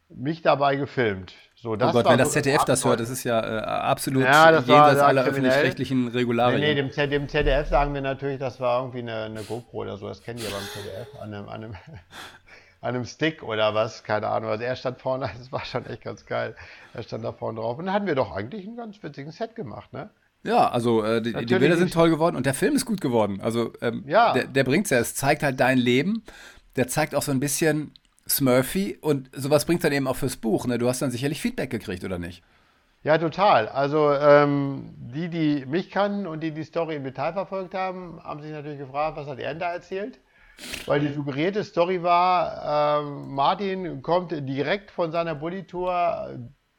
[0.09, 1.35] mich dabei gefilmt.
[1.55, 4.25] So, das oh Gott, wenn das ZDF das, das hört, das ist ja äh, absolut
[4.25, 6.59] ja, das jenseits aller öffentlich-rechtlichen Regularien.
[6.59, 9.99] Nee, nee dem, dem, ZDF sagen wir natürlich, das war irgendwie eine, eine GoPro oder
[9.99, 11.75] so, das kennen die ja beim ZDF, an einem, an, einem,
[12.81, 14.49] an einem Stick oder was, keine Ahnung.
[14.49, 16.57] Also er stand vorne, das war schon echt ganz geil.
[16.95, 19.55] Er stand da vorne drauf und dann hatten wir doch eigentlich einen ganz witzigen Set
[19.55, 20.09] gemacht, ne?
[20.45, 23.41] Ja, also äh, die, die, Bilder sind toll geworden und der Film ist gut geworden.
[23.41, 24.35] Also ähm, ja.
[24.35, 24.99] der, der bringt es ja.
[24.99, 26.23] Es zeigt halt dein Leben.
[26.77, 27.93] Der zeigt auch so ein bisschen
[28.29, 30.67] Smurfy und sowas bringt dann eben auch fürs Buch.
[30.67, 30.79] Ne?
[30.79, 32.43] Du hast dann sicherlich Feedback gekriegt, oder nicht?
[33.03, 33.69] Ja, total.
[33.69, 38.43] Also ähm, die, die mich kannten und die die Story im Detail verfolgt haben, haben
[38.43, 40.21] sich natürlich gefragt, was hat er da erzählt?
[40.87, 46.39] Weil die suggerierte Story war, ähm, Martin kommt direkt von seiner Bully-Tour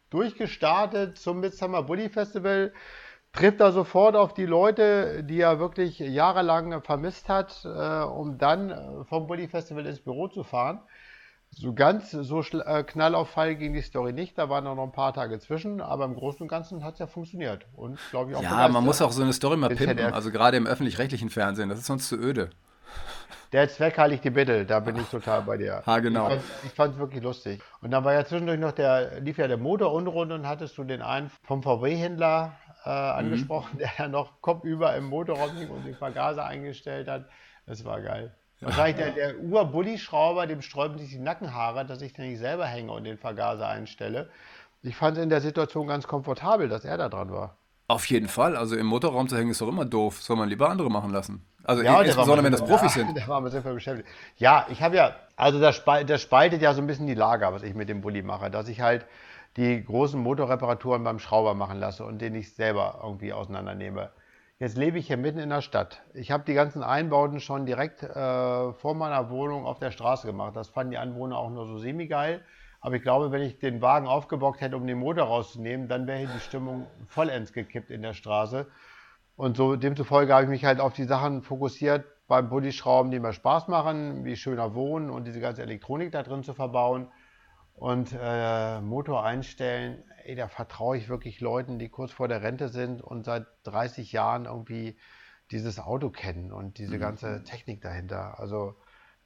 [0.09, 2.71] durchgestartet zum Midsummer Bully Festival,
[3.35, 9.05] trifft da sofort auf die Leute, die er wirklich jahrelang vermisst hat, äh, um dann
[9.07, 10.79] vom Bully Festival ins Büro zu fahren.
[11.51, 15.39] So ganz so äh, knallauffall ging die Story nicht, da waren noch ein paar Tage
[15.39, 17.65] zwischen, aber im Großen und Ganzen hat es ja funktioniert.
[17.75, 18.43] Und glaube ich auch.
[18.43, 21.79] Ja, man muss auch so eine Story mal pimpen, also gerade im öffentlich-rechtlichen Fernsehen, das
[21.79, 22.49] ist sonst zu öde.
[23.53, 25.81] Der Zweck heiligt die Mittel, da bin ich total bei dir.
[25.85, 26.29] Ha, genau.
[26.65, 27.61] Ich fand es wirklich lustig.
[27.79, 30.83] Und dann war ja zwischendurch noch der, lief ja der Motor unrund und hattest du
[30.83, 32.53] den einen vom VW-Händler
[32.85, 33.77] äh, angesprochen, mhm.
[33.79, 37.25] der ja noch kopfüber im Motorraum hing und den Vergaser eingestellt hat.
[37.65, 38.33] Das war geil.
[38.61, 42.91] Wahrscheinlich der, der Ur-Bulli-Schrauber, dem sträuben sich die Nackenhaare, dass ich den nicht selber hänge
[42.91, 44.29] und den Vergaser einstelle.
[44.81, 47.57] Ich fand es in der Situation ganz komfortabel, dass er da dran war.
[47.87, 48.55] Auf jeden Fall.
[48.55, 50.21] Also im Motorraum zu hängen ist doch immer doof.
[50.21, 51.45] Soll man lieber andere machen lassen.
[51.63, 53.17] Also ja, insbesondere wenn das Profis ja, sind.
[53.17, 54.07] Der war mit sehr viel beschäftigt.
[54.37, 57.63] Ja, ich habe ja, also das, das spaltet ja so ein bisschen die Lager, was
[57.63, 58.49] ich mit dem Bulli mache.
[58.49, 59.05] Dass ich halt
[59.57, 64.11] die großen Motorreparaturen beim Schrauber machen lasse und den ich selber irgendwie auseinandernehme.
[64.57, 66.01] Jetzt lebe ich hier mitten in der Stadt.
[66.13, 70.55] Ich habe die ganzen Einbauten schon direkt äh, vor meiner Wohnung auf der Straße gemacht.
[70.55, 72.41] Das fanden die Anwohner auch nur so semi-geil.
[72.79, 76.19] Aber ich glaube, wenn ich den Wagen aufgebockt hätte, um den Motor rauszunehmen, dann wäre
[76.19, 78.67] hier die Stimmung vollends gekippt in der Straße.
[79.35, 83.33] Und so demzufolge habe ich mich halt auf die Sachen fokussiert beim Bulli-Schrauben, die mir
[83.33, 87.07] Spaß machen, wie schöner Wohnen und diese ganze Elektronik da drin zu verbauen.
[87.75, 92.69] Und äh, Motor einstellen, ey, da vertraue ich wirklich Leuten, die kurz vor der Rente
[92.69, 94.97] sind und seit 30 Jahren irgendwie
[95.51, 97.01] dieses Auto kennen und diese mhm.
[97.01, 98.39] ganze Technik dahinter.
[98.39, 98.75] Also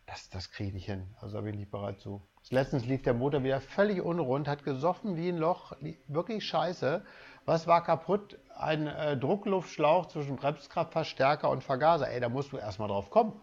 [0.08, 1.16] das, das kriege ich nicht hin.
[1.22, 2.28] Also da bin ich nicht bereit zu.
[2.50, 5.74] Letztens lief der Motor wieder völlig unrund, hat gesoffen wie ein Loch,
[6.08, 7.06] wirklich scheiße.
[7.46, 8.40] Was war kaputt?
[8.58, 12.10] Ein äh, Druckluftschlauch zwischen Bremskraftverstärker und Vergaser.
[12.10, 13.40] Ey, da musst du erstmal drauf kommen.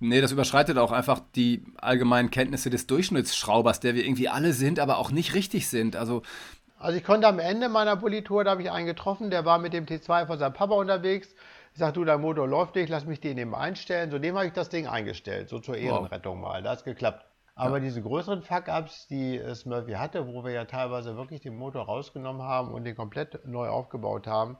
[0.00, 4.80] Nee, das überschreitet auch einfach die allgemeinen Kenntnisse des Durchschnittsschraubers, der wir irgendwie alle sind,
[4.80, 5.94] aber auch nicht richtig sind.
[5.94, 6.22] Also,
[6.78, 9.74] also ich konnte am Ende meiner Politur, da habe ich einen getroffen, der war mit
[9.74, 11.34] dem T2 von seinem Papa unterwegs.
[11.74, 14.10] Ich sagte, du, dein Motor läuft nicht, lass mich den eben einstellen.
[14.10, 16.48] So dem habe ich das Ding eingestellt, so zur Ehrenrettung wow.
[16.48, 16.62] mal.
[16.62, 17.26] Da hat es geklappt.
[17.54, 17.84] Aber ja.
[17.84, 22.72] diese größeren Fuck-Ups, die Smurfy hatte, wo wir ja teilweise wirklich den Motor rausgenommen haben
[22.72, 24.56] und den komplett neu aufgebaut haben,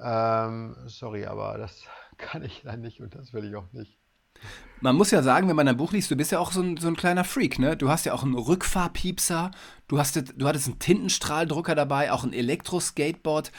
[0.00, 1.84] ähm, sorry, aber das
[2.18, 3.96] kann ich dann nicht und das will ich auch nicht.
[4.80, 6.76] Man muss ja sagen, wenn man ein Buch liest, du bist ja auch so ein,
[6.76, 7.74] so ein kleiner Freak, ne?
[7.74, 9.50] Du hast ja auch einen Rückfahrpiepser,
[9.88, 13.50] du, hast, du hattest einen Tintenstrahldrucker dabei, auch ein Elektroskateboard.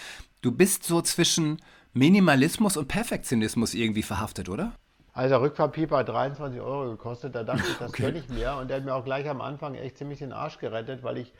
[0.43, 1.59] Du bist so zwischen
[1.93, 4.73] Minimalismus und Perfektionismus irgendwie verhaftet, oder?
[5.13, 8.03] Also der Rückfahrpieper hat 23 Euro gekostet, da dachte ich, das okay.
[8.03, 8.57] gönne ich mir.
[8.57, 11.33] Und der hat mir auch gleich am Anfang echt ziemlich den Arsch gerettet, weil ich,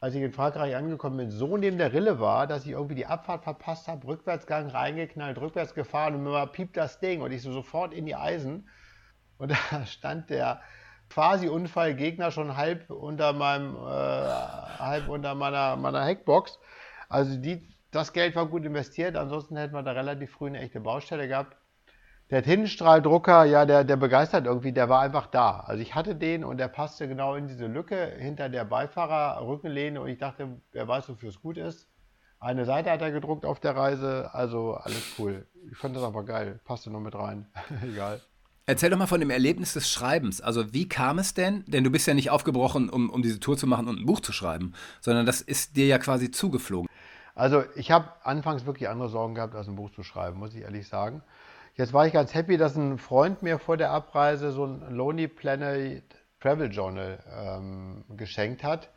[0.00, 3.06] als ich in Frankreich angekommen bin, so neben der Rille war, dass ich irgendwie die
[3.06, 7.42] Abfahrt verpasst habe, Rückwärtsgang reingeknallt, rückwärts gefahren und mir mal piept das Ding und ich
[7.42, 8.66] so sofort in die Eisen.
[9.38, 10.60] Und da stand der
[11.08, 16.58] quasi Unfallgegner schon halb unter meinem, äh, halb unter meiner, meiner Heckbox.
[17.08, 20.80] Also die, das Geld war gut investiert, ansonsten hätten wir da relativ früh eine echte
[20.80, 21.56] Baustelle gehabt.
[22.30, 25.60] Der Tintenstrahldrucker, ja, der, der begeistert irgendwie, der war einfach da.
[25.60, 30.08] Also ich hatte den und der passte genau in diese Lücke hinter der Beifahrerrückenlehne und
[30.08, 31.88] ich dachte, wer weiß, wofür es gut ist.
[32.38, 35.46] Eine Seite hat er gedruckt auf der Reise, also alles cool.
[35.72, 37.46] Ich fand das aber geil, passte noch mit rein.
[37.82, 38.20] Egal.
[38.68, 40.42] Erzähl doch mal von dem Erlebnis des Schreibens.
[40.42, 41.64] Also wie kam es denn?
[41.68, 44.20] Denn du bist ja nicht aufgebrochen, um, um diese Tour zu machen und ein Buch
[44.20, 46.86] zu schreiben, sondern das ist dir ja quasi zugeflogen.
[47.34, 50.64] Also ich habe anfangs wirklich andere Sorgen gehabt, als ein Buch zu schreiben, muss ich
[50.64, 51.22] ehrlich sagen.
[51.76, 55.28] Jetzt war ich ganz happy, dass ein Freund mir vor der Abreise so ein Lonely
[55.28, 56.04] Planet
[56.38, 58.90] Travel Journal ähm, geschenkt hat,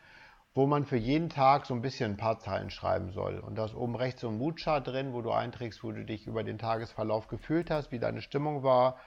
[0.54, 3.40] wo man für jeden Tag so ein bisschen ein paar Zeilen schreiben soll.
[3.40, 6.28] Und da ist oben rechts so ein Moodchart drin, wo du einträgst, wo du dich
[6.28, 8.98] über den Tagesverlauf gefühlt hast, wie deine Stimmung war,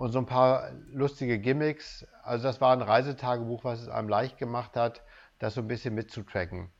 [0.00, 2.06] und so ein paar lustige Gimmicks.
[2.22, 5.02] Also das war ein Reisetagebuch, was es einem leicht gemacht hat,
[5.38, 6.70] das so ein bisschen mitzutracken.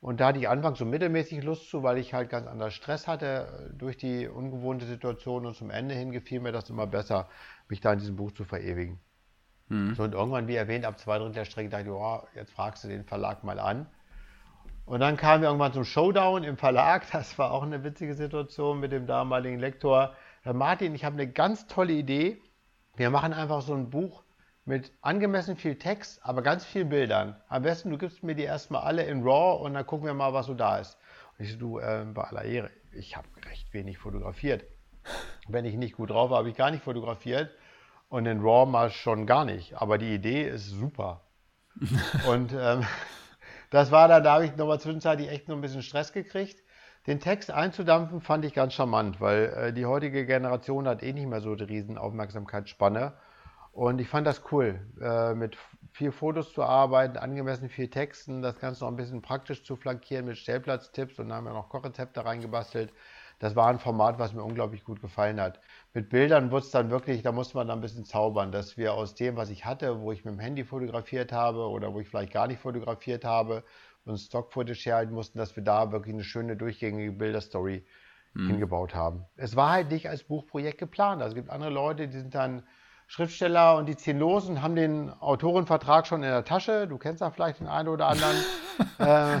[0.00, 3.06] Und da hatte ich anfangs so mittelmäßig Lust zu, weil ich halt ganz anders Stress
[3.06, 7.28] hatte durch die ungewohnte Situation und zum Ende hin gefiel mir das immer besser,
[7.68, 8.98] mich da in diesem Buch zu verewigen.
[9.68, 9.94] Mhm.
[9.94, 12.82] So, und irgendwann, wie erwähnt, ab zwei Drittel der Strecke dachte ich, oh, jetzt fragst
[12.82, 13.86] du den Verlag mal an.
[14.84, 17.06] Und dann kamen wir irgendwann zum Showdown im Verlag.
[17.12, 20.16] Das war auch eine witzige Situation mit dem damaligen Lektor.
[20.42, 22.42] Herr Martin, ich habe eine ganz tolle Idee.
[22.98, 24.24] Wir machen einfach so ein Buch
[24.64, 27.36] mit angemessen viel Text, aber ganz vielen Bildern.
[27.48, 30.32] Am besten, du gibst mir die erstmal alle in RAW und dann gucken wir mal,
[30.32, 30.98] was so da ist.
[31.38, 34.64] Und ich so, du, äh, bei aller Ehre, ich habe recht wenig fotografiert.
[35.46, 37.52] Wenn ich nicht gut drauf war, habe ich gar nicht fotografiert.
[38.08, 39.80] Und in RAW mal schon gar nicht.
[39.80, 41.20] Aber die Idee ist super.
[42.28, 42.84] und ähm,
[43.70, 46.64] das war dann, da habe ich nochmal zwischenzeitlich echt nur ein bisschen Stress gekriegt.
[47.08, 51.26] Den Text einzudampfen fand ich ganz charmant, weil äh, die heutige Generation hat eh nicht
[51.26, 53.14] mehr so die riesen Aufmerksamkeitsspanne.
[53.72, 55.56] Und ich fand das cool, äh, mit
[55.92, 60.26] vier Fotos zu arbeiten, angemessen viel Texten, das Ganze noch ein bisschen praktisch zu flankieren
[60.26, 62.92] mit Stellplatztipps und dann haben wir noch Kochrezepte reingebastelt.
[63.38, 65.60] Das war ein Format, was mir unglaublich gut gefallen hat.
[65.94, 68.92] Mit Bildern wurde es dann wirklich, da musste man dann ein bisschen zaubern, dass wir
[68.92, 72.08] aus dem, was ich hatte, wo ich mit dem Handy fotografiert habe oder wo ich
[72.08, 73.62] vielleicht gar nicht fotografiert habe
[74.08, 77.84] und Stock-Footage herhalten mussten, dass wir da wirklich eine schöne durchgängige Bilderstory
[78.34, 78.48] mhm.
[78.48, 79.24] hingebaut haben.
[79.36, 81.22] Es war halt nicht als Buchprojekt geplant.
[81.22, 82.62] Also es gibt andere Leute, die sind dann
[83.06, 86.86] Schriftsteller und die ziehen los und haben den Autorenvertrag schon in der Tasche.
[86.86, 88.36] Du kennst da vielleicht den einen oder anderen.
[88.98, 89.40] äh,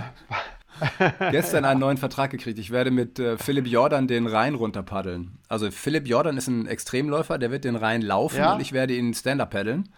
[1.30, 2.58] Gestern einen neuen Vertrag gekriegt.
[2.58, 5.38] Ich werde mit äh, Philipp Jordan den Rhein runterpaddeln.
[5.48, 8.54] Also Philipp Jordan ist ein Extremläufer, der wird den Rhein laufen ja?
[8.54, 9.88] und ich werde ihn Stand-up paddeln.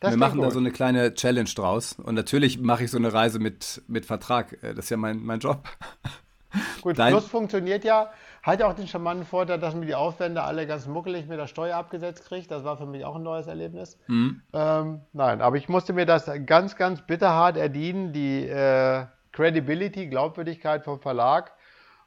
[0.00, 0.46] Das Wir machen gut.
[0.46, 1.94] da so eine kleine Challenge draus.
[1.94, 4.52] Und natürlich mache ich so eine Reise mit, mit Vertrag.
[4.62, 5.68] Äh, das ist ja mein, mein Job.
[6.80, 8.10] Gut, Dein, Plus funktioniert ja.
[8.42, 11.46] Hat ja auch den charmanten Vorteil, dass man die Aufwände alle ganz muckelig mit der
[11.46, 12.50] Steuer abgesetzt kriegt.
[12.50, 13.98] Das war für mich auch ein neues Erlebnis.
[14.06, 14.40] Mhm.
[14.54, 20.84] Ähm, nein, aber ich musste mir das ganz, ganz bitterhart erdienen, die äh, Credibility, Glaubwürdigkeit
[20.84, 21.52] vom Verlag.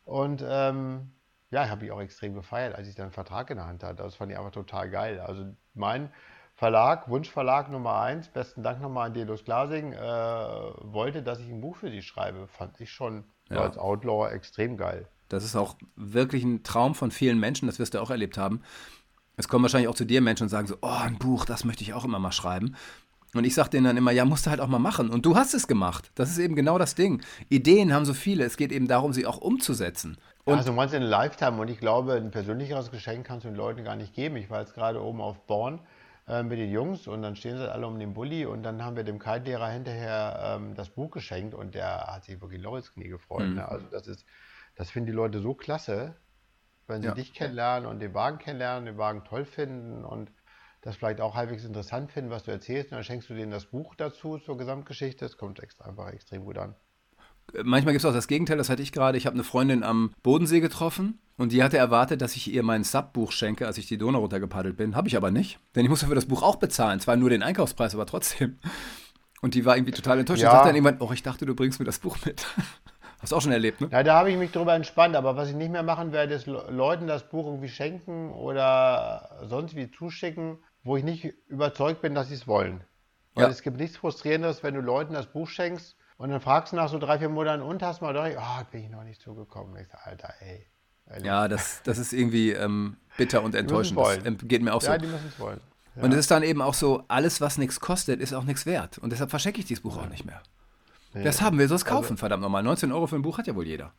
[0.06, 1.12] Und ähm,
[1.52, 4.02] ja, habe ich auch extrem gefeiert, als ich dann einen Vertrag in der Hand hatte.
[4.02, 5.20] Das fand ich einfach total geil.
[5.20, 6.10] Also mein
[6.62, 11.60] Verlag, Wunschverlag Nummer eins, besten Dank nochmal an Delos Glasing, äh, wollte, dass ich ein
[11.60, 12.48] Buch für sie schreibe.
[12.48, 13.62] Fand ich schon ja.
[13.62, 15.08] als Outlaw extrem geil.
[15.28, 18.62] Das ist auch wirklich ein Traum von vielen Menschen, das wirst du auch erlebt haben.
[19.38, 21.82] Es kommen wahrscheinlich auch zu dir Menschen und sagen so, oh, ein Buch, das möchte
[21.82, 22.76] ich auch immer mal schreiben.
[23.34, 25.10] Und ich sage denen dann immer, ja, musst du halt auch mal machen.
[25.10, 26.12] Und du hast es gemacht.
[26.14, 27.24] Das ist eben genau das Ding.
[27.50, 28.44] Ideen haben so viele.
[28.44, 30.16] Es geht eben darum, sie auch umzusetzen.
[30.44, 33.84] Und also meinst in Lifetime und ich glaube, ein persönlicheres Geschenk kannst du den Leuten
[33.84, 34.36] gar nicht geben.
[34.36, 35.80] Ich war jetzt gerade oben auf Born
[36.28, 38.96] äh, mit den Jungs und dann stehen sie alle um den Bulli und dann haben
[38.96, 43.10] wir dem Kite-Lehrer hinterher ähm, das Buch geschenkt und der hat sich wirklich Loris Knie
[43.10, 43.48] gefreut.
[43.48, 43.56] Mhm.
[43.56, 43.68] Ne?
[43.68, 44.26] Also das ist,
[44.76, 46.16] das finden die Leute so klasse,
[46.88, 47.14] wenn sie ja.
[47.14, 50.32] dich kennenlernen und den Wagen kennenlernen, den Wagen toll finden und
[50.82, 52.92] das vielleicht auch halbwegs interessant finden, was du erzählst.
[52.92, 55.26] Und dann schenkst du denen das Buch dazu zur Gesamtgeschichte.
[55.26, 56.76] Das kommt einfach extrem gut an.
[57.64, 59.18] Manchmal gibt es auch das Gegenteil, das hatte ich gerade.
[59.18, 62.84] Ich habe eine Freundin am Bodensee getroffen und die hatte erwartet, dass ich ihr mein
[62.84, 64.96] Subbuch schenke, als ich die Donau runtergepaddelt bin.
[64.96, 67.00] Habe ich aber nicht, denn ich musste für das Buch auch bezahlen.
[67.00, 68.60] Zwar nur den Einkaufspreis, aber trotzdem.
[69.42, 70.44] Und die war irgendwie total enttäuscht.
[70.44, 70.50] Ja.
[70.50, 72.46] Da sagt dann jemand, oh, ich dachte, du bringst mir das Buch mit.
[73.20, 73.90] Hast du auch schon erlebt, ne?
[73.92, 75.16] Ja, da habe ich mich drüber entspannt.
[75.16, 79.76] Aber was ich nicht mehr machen werde, ist Leuten das Buch irgendwie schenken oder sonst
[79.76, 82.84] wie zuschicken, wo ich nicht überzeugt bin, dass sie es wollen.
[83.36, 83.50] Weil ja.
[83.50, 86.88] es gibt nichts Frustrierendes, wenn du Leuten das Buch schenkst und dann fragst du nach
[86.88, 89.76] so drei, vier Monaten und hast mal durch, oh, bin ich noch nicht zugekommen.
[89.78, 90.68] Ich sage, Alter, ey.
[91.10, 91.26] Ehrlich.
[91.26, 93.98] Ja, das, das ist irgendwie ähm, bitter und enttäuschend.
[94.00, 94.92] Das geht mir auch so.
[94.92, 95.60] Ja, die müssen es wollen.
[95.96, 96.04] Ja.
[96.04, 99.00] Und es ist dann eben auch so, alles, was nichts kostet, ist auch nichts wert.
[99.00, 100.04] Und deshalb verschenke ich dieses Buch ja.
[100.04, 100.44] auch nicht mehr.
[101.16, 101.24] Nee.
[101.24, 102.62] Das haben wir, sonst kaufen, also, verdammt nochmal.
[102.62, 103.92] 19 Euro für ein Buch hat ja wohl jeder.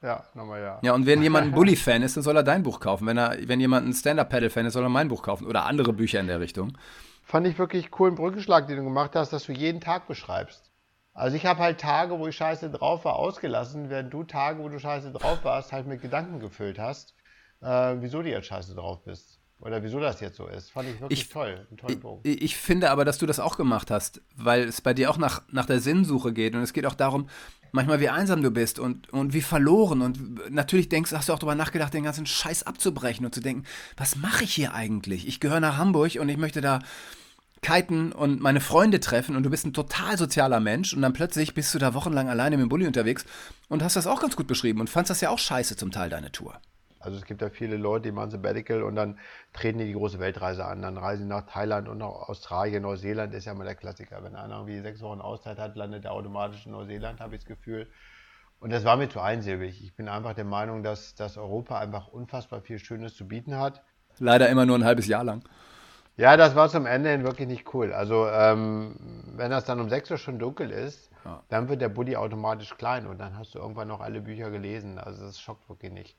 [0.00, 0.78] Ja, nochmal ja.
[0.80, 3.06] Ja, und wenn jemand ein Bully-Fan ist, dann soll er dein Buch kaufen.
[3.06, 5.46] Wenn, er, wenn jemand ein Stand-Up-Paddle-Fan ist, soll er mein Buch kaufen.
[5.46, 6.78] Oder andere Bücher in der Richtung.
[7.22, 10.70] Fand ich wirklich coolen Brückenschlag, den du gemacht hast, dass du jeden Tag beschreibst.
[11.16, 14.68] Also ich habe halt Tage, wo ich scheiße drauf war, ausgelassen, während du Tage, wo
[14.68, 17.14] du scheiße drauf warst, halt mit Gedanken gefüllt hast,
[17.62, 19.40] äh, wieso du jetzt scheiße drauf bist.
[19.58, 20.70] Oder wieso das jetzt so ist.
[20.70, 21.66] Fand ich wirklich ich, toll.
[22.22, 25.16] Ich, ich, finde aber, dass du das auch gemacht hast, weil es bei dir auch
[25.16, 26.54] nach, nach der Sinnsuche geht.
[26.54, 27.30] Und es geht auch darum,
[27.72, 30.02] manchmal wie einsam du bist und, und wie verloren.
[30.02, 33.64] Und natürlich denkst, hast du auch darüber nachgedacht, den ganzen Scheiß abzubrechen und zu denken,
[33.96, 35.26] was mache ich hier eigentlich?
[35.26, 36.80] Ich gehöre nach Hamburg und ich möchte da
[37.62, 41.54] kiten und meine Freunde treffen und du bist ein total sozialer Mensch und dann plötzlich
[41.54, 43.24] bist du da wochenlang alleine mit dem Bulli unterwegs
[43.68, 46.10] und hast das auch ganz gut beschrieben und fandst das ja auch scheiße zum Teil,
[46.10, 46.60] deine Tour.
[47.06, 49.18] Also es gibt ja viele Leute, die machen Sabbatical und dann
[49.52, 50.82] treten die die große Weltreise an.
[50.82, 54.24] Dann reisen sie nach Thailand und nach Australien, Neuseeland ist ja mal der Klassiker.
[54.24, 57.48] Wenn einer irgendwie sechs Wochen Auszeit hat, landet er automatisch in Neuseeland, habe ich das
[57.48, 57.86] Gefühl.
[58.58, 59.84] Und das war mir zu einsilbig.
[59.84, 63.82] Ich bin einfach der Meinung, dass, dass Europa einfach unfassbar viel Schönes zu bieten hat.
[64.18, 65.44] Leider immer nur ein halbes Jahr lang.
[66.16, 67.92] Ja, das war zum Ende hin wirklich nicht cool.
[67.92, 68.96] Also ähm,
[69.36, 71.42] wenn das dann um sechs Uhr schon dunkel ist, ja.
[71.50, 74.98] dann wird der Buddy automatisch klein und dann hast du irgendwann noch alle Bücher gelesen.
[74.98, 76.16] Also das schockt wirklich nicht.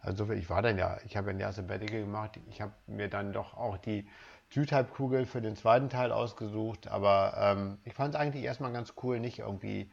[0.00, 2.38] Also ich war dann ja, ich habe ein Jahr Sabbatical gemacht.
[2.50, 4.06] Ich habe mir dann doch auch die
[4.50, 6.86] Südhalbkugel für den zweiten Teil ausgesucht.
[6.86, 9.90] Aber ähm, ich fand es eigentlich erstmal ganz cool, nicht irgendwie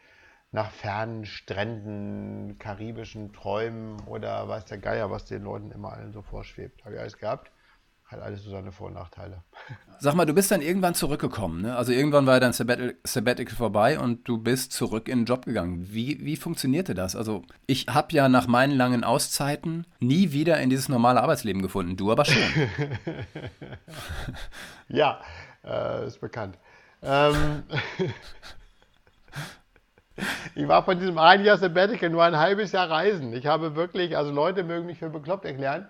[0.52, 6.22] nach fernen Stränden, karibischen Träumen oder weiß der Geier, was den Leuten immer allen so
[6.22, 6.86] vorschwebt.
[6.86, 7.52] Habe ich alles gehabt.
[8.10, 9.44] Hat alles so seine Vor- und Nachteile.
[10.00, 11.76] Sag mal, du bist dann irgendwann zurückgekommen, ne?
[11.76, 15.94] Also irgendwann war dein Sabbatical, Sabbatical vorbei und du bist zurück in den Job gegangen.
[15.94, 17.16] Wie, wie funktionierte das?
[17.16, 21.98] Also ich habe ja nach meinen langen Auszeiten nie wieder in dieses normale Arbeitsleben gefunden.
[21.98, 22.42] Du aber schon.
[24.88, 25.22] ja,
[25.64, 26.58] äh, ist bekannt.
[27.04, 27.64] Ähm,
[30.56, 33.34] ich war von diesem ein Jahr Sabbatical nur ein halbes Jahr reisen.
[33.34, 35.88] Ich habe wirklich, also Leute mögen mich für bekloppt erklären,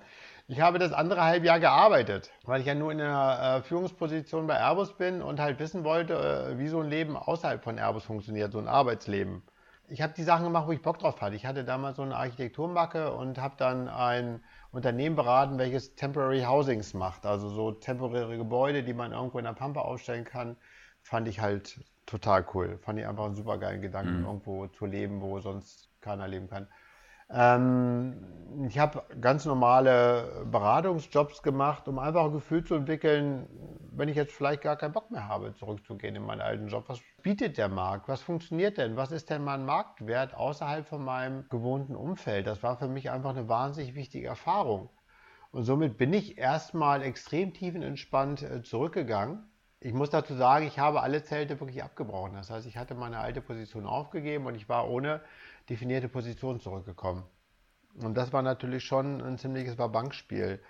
[0.50, 4.56] ich habe das andere Halbjahr gearbeitet, weil ich ja nur in einer äh, Führungsposition bei
[4.56, 8.52] Airbus bin und halt wissen wollte, äh, wie so ein Leben außerhalb von Airbus funktioniert,
[8.52, 9.44] so ein Arbeitsleben.
[9.90, 11.36] Ich habe die Sachen gemacht, wo ich Bock drauf hatte.
[11.36, 16.96] Ich hatte damals so eine Architekturmacke und habe dann ein Unternehmen beraten, welches Temporary Housings
[16.96, 20.58] macht, also so temporäre Gebäude, die man irgendwo in der Pampa aufstellen kann.
[21.04, 22.80] Fand ich halt total cool.
[22.82, 24.26] Fand ich einfach einen super geilen Gedanken, mhm.
[24.26, 26.68] irgendwo zu leben, wo sonst keiner leben kann.
[27.32, 28.16] Ähm,
[28.68, 33.48] ich habe ganz normale Beratungsjobs gemacht, um einfach ein Gefühl zu entwickeln,
[33.92, 36.86] wenn ich jetzt vielleicht gar keinen Bock mehr habe, zurückzugehen in meinen alten Job.
[36.88, 38.08] Was bietet der Markt?
[38.08, 38.96] Was funktioniert denn?
[38.96, 42.48] Was ist denn mein Marktwert außerhalb von meinem gewohnten Umfeld?
[42.48, 44.90] Das war für mich einfach eine wahnsinnig wichtige Erfahrung.
[45.52, 49.44] Und somit bin ich erstmal extrem tiefenentspannt äh, zurückgegangen.
[49.80, 52.34] Ich muss dazu sagen, ich habe alle Zelte wirklich abgebrochen.
[52.34, 55.22] Das heißt, ich hatte meine alte Position aufgegeben und ich war ohne
[55.70, 57.24] definierte Position zurückgekommen.
[57.96, 60.62] Und das war natürlich schon ein ziemliches Bankspiel.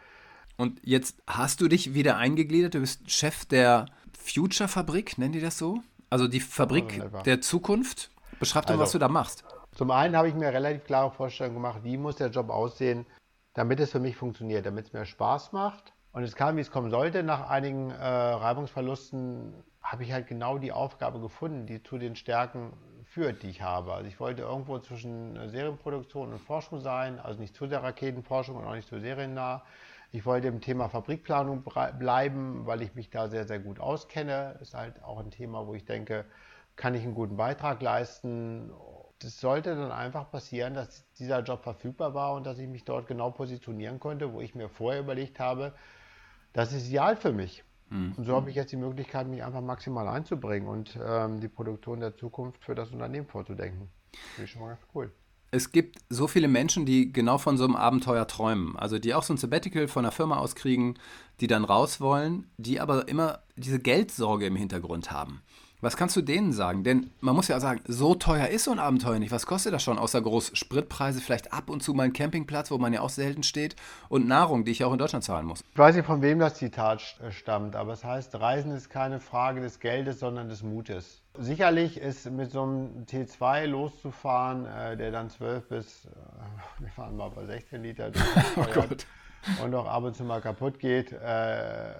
[0.57, 3.85] Und jetzt hast du dich wieder eingegliedert, du bist Chef der
[4.17, 5.81] Future-Fabrik, nennen die das so?
[6.09, 8.11] Also die Fabrik oh, der Zukunft.
[8.39, 9.43] Beschreib doch, also, was du da machst.
[9.73, 13.05] Zum einen habe ich mir relativ klare Vorstellungen gemacht, wie muss der Job aussehen,
[13.53, 15.93] damit es für mich funktioniert, damit es mir Spaß macht.
[16.11, 17.21] Und es kam, wie es kommen sollte.
[17.23, 22.73] Nach einigen äh, Reibungsverlusten habe ich halt genau die Aufgabe gefunden, die zu den Stärken
[23.09, 23.93] führt, die ich habe.
[23.93, 28.65] Also ich wollte irgendwo zwischen Serienproduktion und Forschung sein, also nicht zu der Raketenforschung und
[28.65, 29.63] auch nicht zu seriennah.
[30.11, 31.63] Ich wollte im Thema Fabrikplanung
[31.97, 34.57] bleiben, weil ich mich da sehr, sehr gut auskenne.
[34.61, 36.25] Ist halt auch ein Thema, wo ich denke,
[36.75, 38.71] kann ich einen guten Beitrag leisten.
[39.19, 43.07] Das sollte dann einfach passieren, dass dieser Job verfügbar war und dass ich mich dort
[43.07, 45.73] genau positionieren konnte, wo ich mir vorher überlegt habe,
[46.53, 47.63] das ist ideal für mich.
[47.89, 48.13] Mhm.
[48.17, 51.99] Und so habe ich jetzt die Möglichkeit, mich einfach maximal einzubringen und ähm, die Produktion
[51.99, 53.89] der Zukunft für das Unternehmen vorzudenken.
[54.35, 55.11] Finde ich schon mal ganz cool.
[55.51, 58.77] Es gibt so viele Menschen, die genau von so einem Abenteuer träumen.
[58.77, 60.99] Also die auch so ein Sabbatical von der Firma auskriegen,
[61.41, 65.41] die dann raus wollen, die aber immer diese Geldsorge im Hintergrund haben.
[65.81, 66.83] Was kannst du denen sagen?
[66.83, 69.31] Denn man muss ja sagen, so teuer ist so ein Abenteuer nicht.
[69.31, 69.97] Was kostet das schon?
[69.97, 73.43] Außer groß Spritpreise, vielleicht ab und zu mal ein Campingplatz, wo man ja auch selten
[73.43, 73.77] steht
[74.09, 75.63] und Nahrung, die ich auch in Deutschland zahlen muss.
[75.71, 79.21] Ich weiß nicht, von wem das Zitat äh, stammt, aber es heißt, Reisen ist keine
[79.21, 81.21] Frage des Geldes, sondern des Mutes.
[81.37, 86.09] Sicherlich ist mit so einem T2 loszufahren, äh, der dann 12 bis, äh,
[86.79, 88.11] wir fahren mal bei 16 Liter
[88.57, 91.93] oh und auch ab und zu mal kaputt geht, äh,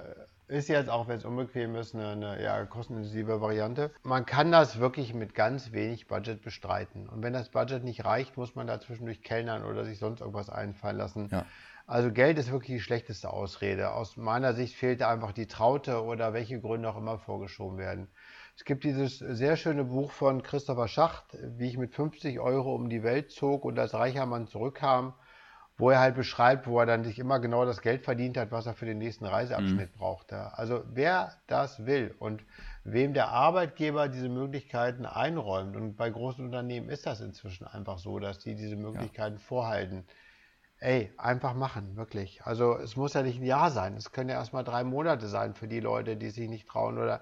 [0.50, 3.92] ist jetzt, auch wenn es unbequem ist, eine, eine eher kostenintensive Variante.
[4.04, 7.08] Man kann das wirklich mit ganz wenig Budget bestreiten.
[7.08, 10.50] Und wenn das Budget nicht reicht, muss man da zwischendurch kellnern oder sich sonst irgendwas
[10.50, 11.30] einfallen lassen.
[11.32, 11.46] Ja.
[11.86, 13.94] Also Geld ist wirklich die schlechteste Ausrede.
[13.94, 18.08] Aus meiner Sicht fehlt da einfach die Traute oder welche Gründe auch immer vorgeschoben werden.
[18.56, 22.90] Es gibt dieses sehr schöne Buch von Christopher Schacht, wie ich mit 50 Euro um
[22.90, 25.14] die Welt zog und als reicher Mann zurückkam
[25.80, 28.66] wo er halt beschreibt, wo er dann sich immer genau das Geld verdient hat, was
[28.66, 29.98] er für den nächsten Reiseabschnitt mhm.
[29.98, 30.58] brauchte.
[30.58, 32.44] Also wer das will und
[32.84, 38.20] wem der Arbeitgeber diese Möglichkeiten einräumt, und bei großen Unternehmen ist das inzwischen einfach so,
[38.20, 39.42] dass die diese Möglichkeiten ja.
[39.42, 40.06] vorhalten.
[40.80, 42.42] Ey, einfach machen, wirklich.
[42.44, 45.54] Also es muss ja nicht ein Jahr sein, es können ja erstmal drei Monate sein
[45.54, 47.22] für die Leute, die sich nicht trauen oder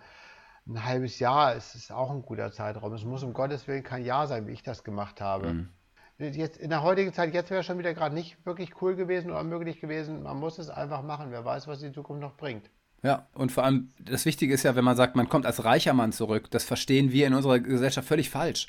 [0.68, 2.92] ein halbes Jahr ist, ist auch ein guter Zeitraum.
[2.94, 5.54] Es muss um Gottes Willen kein Jahr sein, wie ich das gemacht habe.
[5.54, 5.77] Mhm
[6.20, 9.44] jetzt in der heutigen Zeit, jetzt wäre schon wieder gerade nicht wirklich cool gewesen oder
[9.44, 10.24] möglich gewesen.
[10.24, 11.28] Man muss es einfach machen.
[11.32, 12.70] Wer weiß, was die Zukunft noch bringt.
[13.04, 15.94] Ja, und vor allem das Wichtige ist ja, wenn man sagt, man kommt als reicher
[15.94, 18.68] Mann zurück, das verstehen wir in unserer Gesellschaft völlig falsch.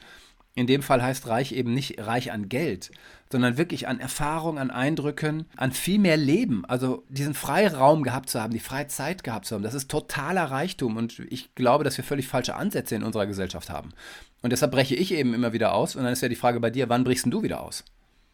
[0.59, 2.91] In dem Fall heißt reich eben nicht reich an Geld,
[3.31, 6.65] sondern wirklich an Erfahrung, an Eindrücken, an viel mehr Leben.
[6.65, 10.47] Also diesen Freiraum gehabt zu haben, die freie Zeit gehabt zu haben, das ist totaler
[10.47, 10.97] Reichtum.
[10.97, 13.91] Und ich glaube, dass wir völlig falsche Ansätze in unserer Gesellschaft haben.
[14.43, 15.95] Und deshalb breche ich eben immer wieder aus.
[15.95, 17.85] Und dann ist ja die Frage bei dir, wann brichst du wieder aus?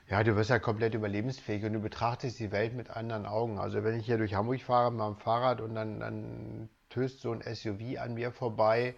[0.09, 3.59] Ja, du wirst ja komplett überlebensfähig und du betrachtest die Welt mit anderen Augen.
[3.59, 7.33] Also wenn ich hier durch Hamburg fahre mit meinem Fahrrad und dann, dann töst so
[7.33, 8.95] ein SUV an mir vorbei,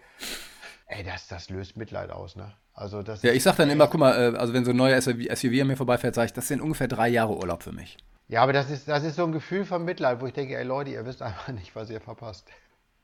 [0.87, 2.53] ey, das, das löst Mitleid aus, ne?
[2.73, 5.01] Also das ja, ich sag dann immer, guck mal, äh, also wenn so ein neuer
[5.01, 7.97] SUV, SUV an mir vorbeifährt, sage ich, das sind ungefähr drei Jahre Urlaub für mich.
[8.27, 10.63] Ja, aber das ist, das ist so ein Gefühl von Mitleid, wo ich denke, ey
[10.63, 12.47] Leute, ihr wisst einfach nicht, was ihr verpasst.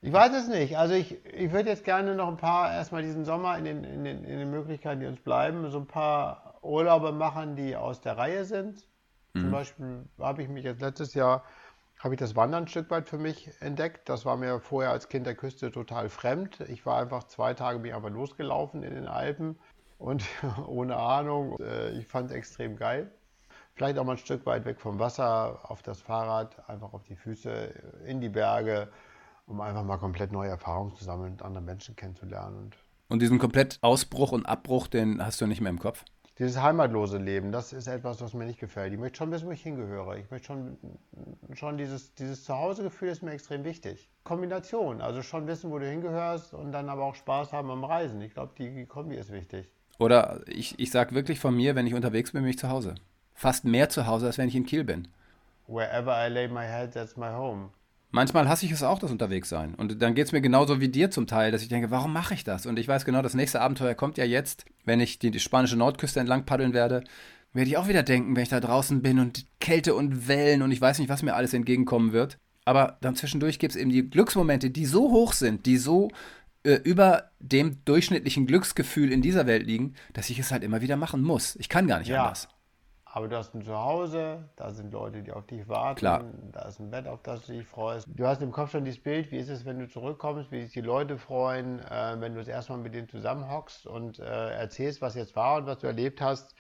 [0.02, 0.78] Ich weiß es nicht.
[0.78, 4.04] Also ich, ich würde jetzt gerne noch ein paar, erstmal diesen Sommer in den, in,
[4.04, 8.18] den, in den Möglichkeiten, die uns bleiben, so ein paar Urlaube machen, die aus der
[8.18, 8.86] Reihe sind.
[9.34, 9.42] Mhm.
[9.42, 11.46] Zum Beispiel habe ich mich jetzt letztes Jahr
[12.04, 14.10] habe ich das Wandern ein Stück weit für mich entdeckt.
[14.10, 16.60] Das war mir vorher als Kind der Küste total fremd.
[16.68, 19.58] Ich war einfach zwei Tage bin ich einfach losgelaufen in den Alpen
[20.00, 20.22] und
[20.68, 21.58] ohne Ahnung.
[21.60, 23.10] Äh, ich fand es extrem geil.
[23.76, 27.16] Vielleicht auch mal ein Stück weit weg vom Wasser, auf das Fahrrad, einfach auf die
[27.16, 27.74] Füße,
[28.06, 28.90] in die Berge,
[29.48, 32.58] um einfach mal komplett neue Erfahrungen zu sammeln und andere Menschen kennenzulernen.
[32.58, 32.78] Und,
[33.08, 36.04] und diesen komplett Ausbruch und Abbruch, den hast du nicht mehr im Kopf?
[36.40, 38.92] Dieses heimatlose Leben, das ist etwas, was mir nicht gefällt.
[38.92, 40.18] Ich möchte schon wissen, wo ich hingehöre.
[40.18, 40.78] Ich möchte schon,
[41.54, 44.10] schon dieses, dieses Zuhausegefühl ist mir extrem wichtig.
[44.24, 48.20] Kombination, also schon wissen, wo du hingehörst und dann aber auch Spaß haben am Reisen.
[48.22, 49.70] Ich glaube, die Kombi ist wichtig.
[50.00, 52.96] Oder ich, ich sage wirklich von mir, wenn ich unterwegs bin, bin ich zu Hause.
[53.36, 55.08] Fast mehr zu Hause, als wenn ich in Kiel bin.
[55.68, 57.70] Wherever I lay my head, that's my home.
[58.16, 59.74] Manchmal hasse ich es auch, das Unterwegssein.
[59.74, 62.36] Und dann geht es mir genauso wie dir zum Teil, dass ich denke, warum mache
[62.36, 62.68] ich das?
[62.68, 65.78] Und ich weiß genau, das nächste Abenteuer kommt ja jetzt, wenn ich die, die spanische
[65.78, 67.04] Nordküste entlang paddeln werde,
[67.54, 70.72] werde ich auch wieder denken, wenn ich da draußen bin und Kälte und Wellen und
[70.72, 72.38] ich weiß nicht, was mir alles entgegenkommen wird.
[72.66, 76.10] Aber dann zwischendurch gibt es eben die Glücksmomente, die so hoch sind, die so
[76.62, 80.98] äh, über dem durchschnittlichen Glücksgefühl in dieser Welt liegen, dass ich es halt immer wieder
[80.98, 81.56] machen muss.
[81.56, 82.26] Ich kann gar nicht ja.
[82.26, 82.48] anders.
[83.16, 86.24] Aber du hast ein Zuhause, da sind Leute, die auf dich warten, Klar.
[86.52, 88.08] da ist ein Bett, auf das du dich freust.
[88.08, 90.74] Du hast im Kopf schon dieses Bild, wie ist es, wenn du zurückkommst, wie sich
[90.74, 95.14] die Leute freuen, äh, wenn du das erstmal mit denen zusammenhockst und äh, erzählst, was
[95.14, 96.56] jetzt war und was du erlebt hast.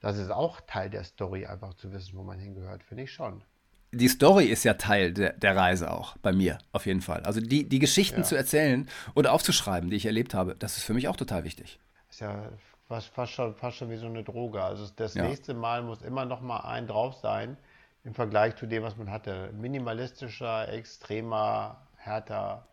[0.00, 3.44] Das ist auch Teil der Story, einfach zu wissen, wo man hingehört, finde ich schon.
[3.92, 7.20] Die Story ist ja Teil der, der, Reise auch, bei mir auf jeden Fall.
[7.24, 8.24] Also die, die Geschichten ja.
[8.24, 11.78] zu erzählen und aufzuschreiben, die ich erlebt habe, das ist für mich auch total wichtig.
[12.08, 12.50] Ist ja
[12.88, 14.62] fast, fast, schon, fast schon wie so eine Droge.
[14.62, 15.24] Also das ja.
[15.24, 17.56] nächste Mal muss immer noch mal ein drauf sein
[18.04, 19.50] im Vergleich zu dem, was man hatte.
[19.52, 22.66] Minimalistischer, extremer, härter,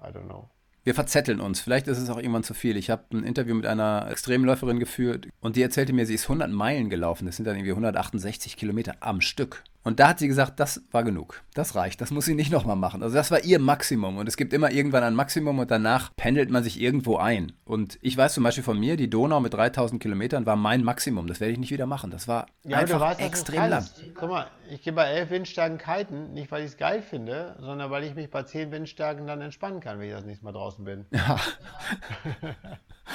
[0.00, 0.48] I don't know.
[0.84, 1.60] Wir verzetteln uns.
[1.60, 2.76] Vielleicht ist es auch irgendwann zu viel.
[2.76, 6.50] Ich habe ein Interview mit einer Extremläuferin geführt und die erzählte mir, sie ist 100
[6.50, 7.26] Meilen gelaufen.
[7.26, 9.64] Das sind dann irgendwie 168 Kilometer am Stück.
[9.84, 11.42] Und da hat sie gesagt, das war genug.
[11.54, 12.00] Das reicht.
[12.00, 13.02] Das muss sie nicht nochmal machen.
[13.02, 14.18] Also das war ihr Maximum.
[14.18, 17.52] Und es gibt immer irgendwann ein Maximum und danach pendelt man sich irgendwo ein.
[17.64, 21.26] Und ich weiß zum Beispiel von mir, die Donau mit 3000 Kilometern war mein Maximum.
[21.26, 22.10] Das werde ich nicht wieder machen.
[22.10, 23.86] Das war ja, einfach weißt, extrem lang.
[24.14, 27.90] Guck mal, ich gehe bei elf Windstärken kiten, nicht weil ich es geil finde, sondern
[27.90, 30.84] weil ich mich bei zehn Windstärken dann entspannen kann, wenn ich das nächste Mal draußen
[30.84, 31.06] bin.
[31.12, 31.38] Ja.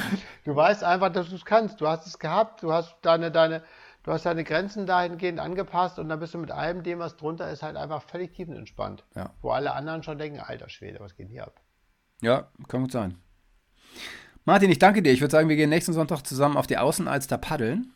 [0.45, 1.81] du weißt einfach, dass du es kannst.
[1.81, 3.63] Du hast es gehabt, du hast deine, deine
[4.03, 7.49] du hast deine Grenzen dahingehend angepasst und dann bist du mit allem dem, was drunter
[7.49, 9.03] ist, halt einfach völlig tiefenentspannt.
[9.15, 9.31] Ja.
[9.41, 11.61] Wo alle anderen schon denken, alter Schwede, was geht hier ab?
[12.21, 13.17] Ja, kann gut sein.
[14.45, 15.13] Martin, ich danke dir.
[15.13, 17.93] Ich würde sagen, wir gehen nächsten Sonntag zusammen auf die Außenalster paddeln.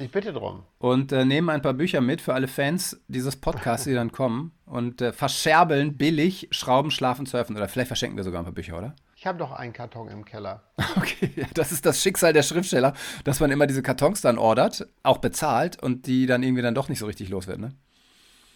[0.00, 0.64] Ich bitte drum.
[0.78, 4.52] Und äh, nehmen ein paar Bücher mit für alle Fans dieses Podcasts, die dann kommen.
[4.64, 7.54] Und äh, verscherbeln billig Schrauben, Schlafen, Surfen.
[7.54, 8.96] Oder vielleicht verschenken wir sogar ein paar Bücher, oder?
[9.20, 10.62] Ich habe doch einen Karton im Keller.
[10.96, 12.94] Okay, das ist das Schicksal der Schriftsteller,
[13.24, 16.88] dass man immer diese Kartons dann ordert, auch bezahlt und die dann irgendwie dann doch
[16.88, 17.74] nicht so richtig los wird, ne?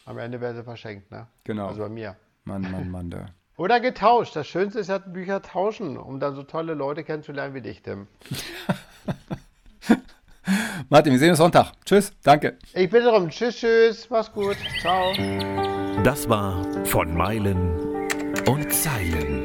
[0.07, 1.27] Am Ende werden sie verschenkt, ne?
[1.45, 1.69] Genau.
[1.69, 2.17] Also bei mir.
[2.45, 3.27] Mann, Mann, Mann, da.
[3.59, 4.35] Oder getauscht.
[4.37, 8.09] Das Schönste ist ja Bücher tauschen, um dann so tolle Leute kennenzulernen wie dich, Tim.
[10.89, 11.73] Martin, wir sehen uns Sonntag.
[11.85, 12.57] Tschüss, danke.
[12.73, 13.29] Ich bitte darum.
[13.29, 14.09] Tschüss, tschüss.
[14.09, 14.57] Mach's gut.
[14.81, 15.13] Ciao.
[16.03, 18.09] Das war von Meilen
[18.47, 19.45] und Zeilen.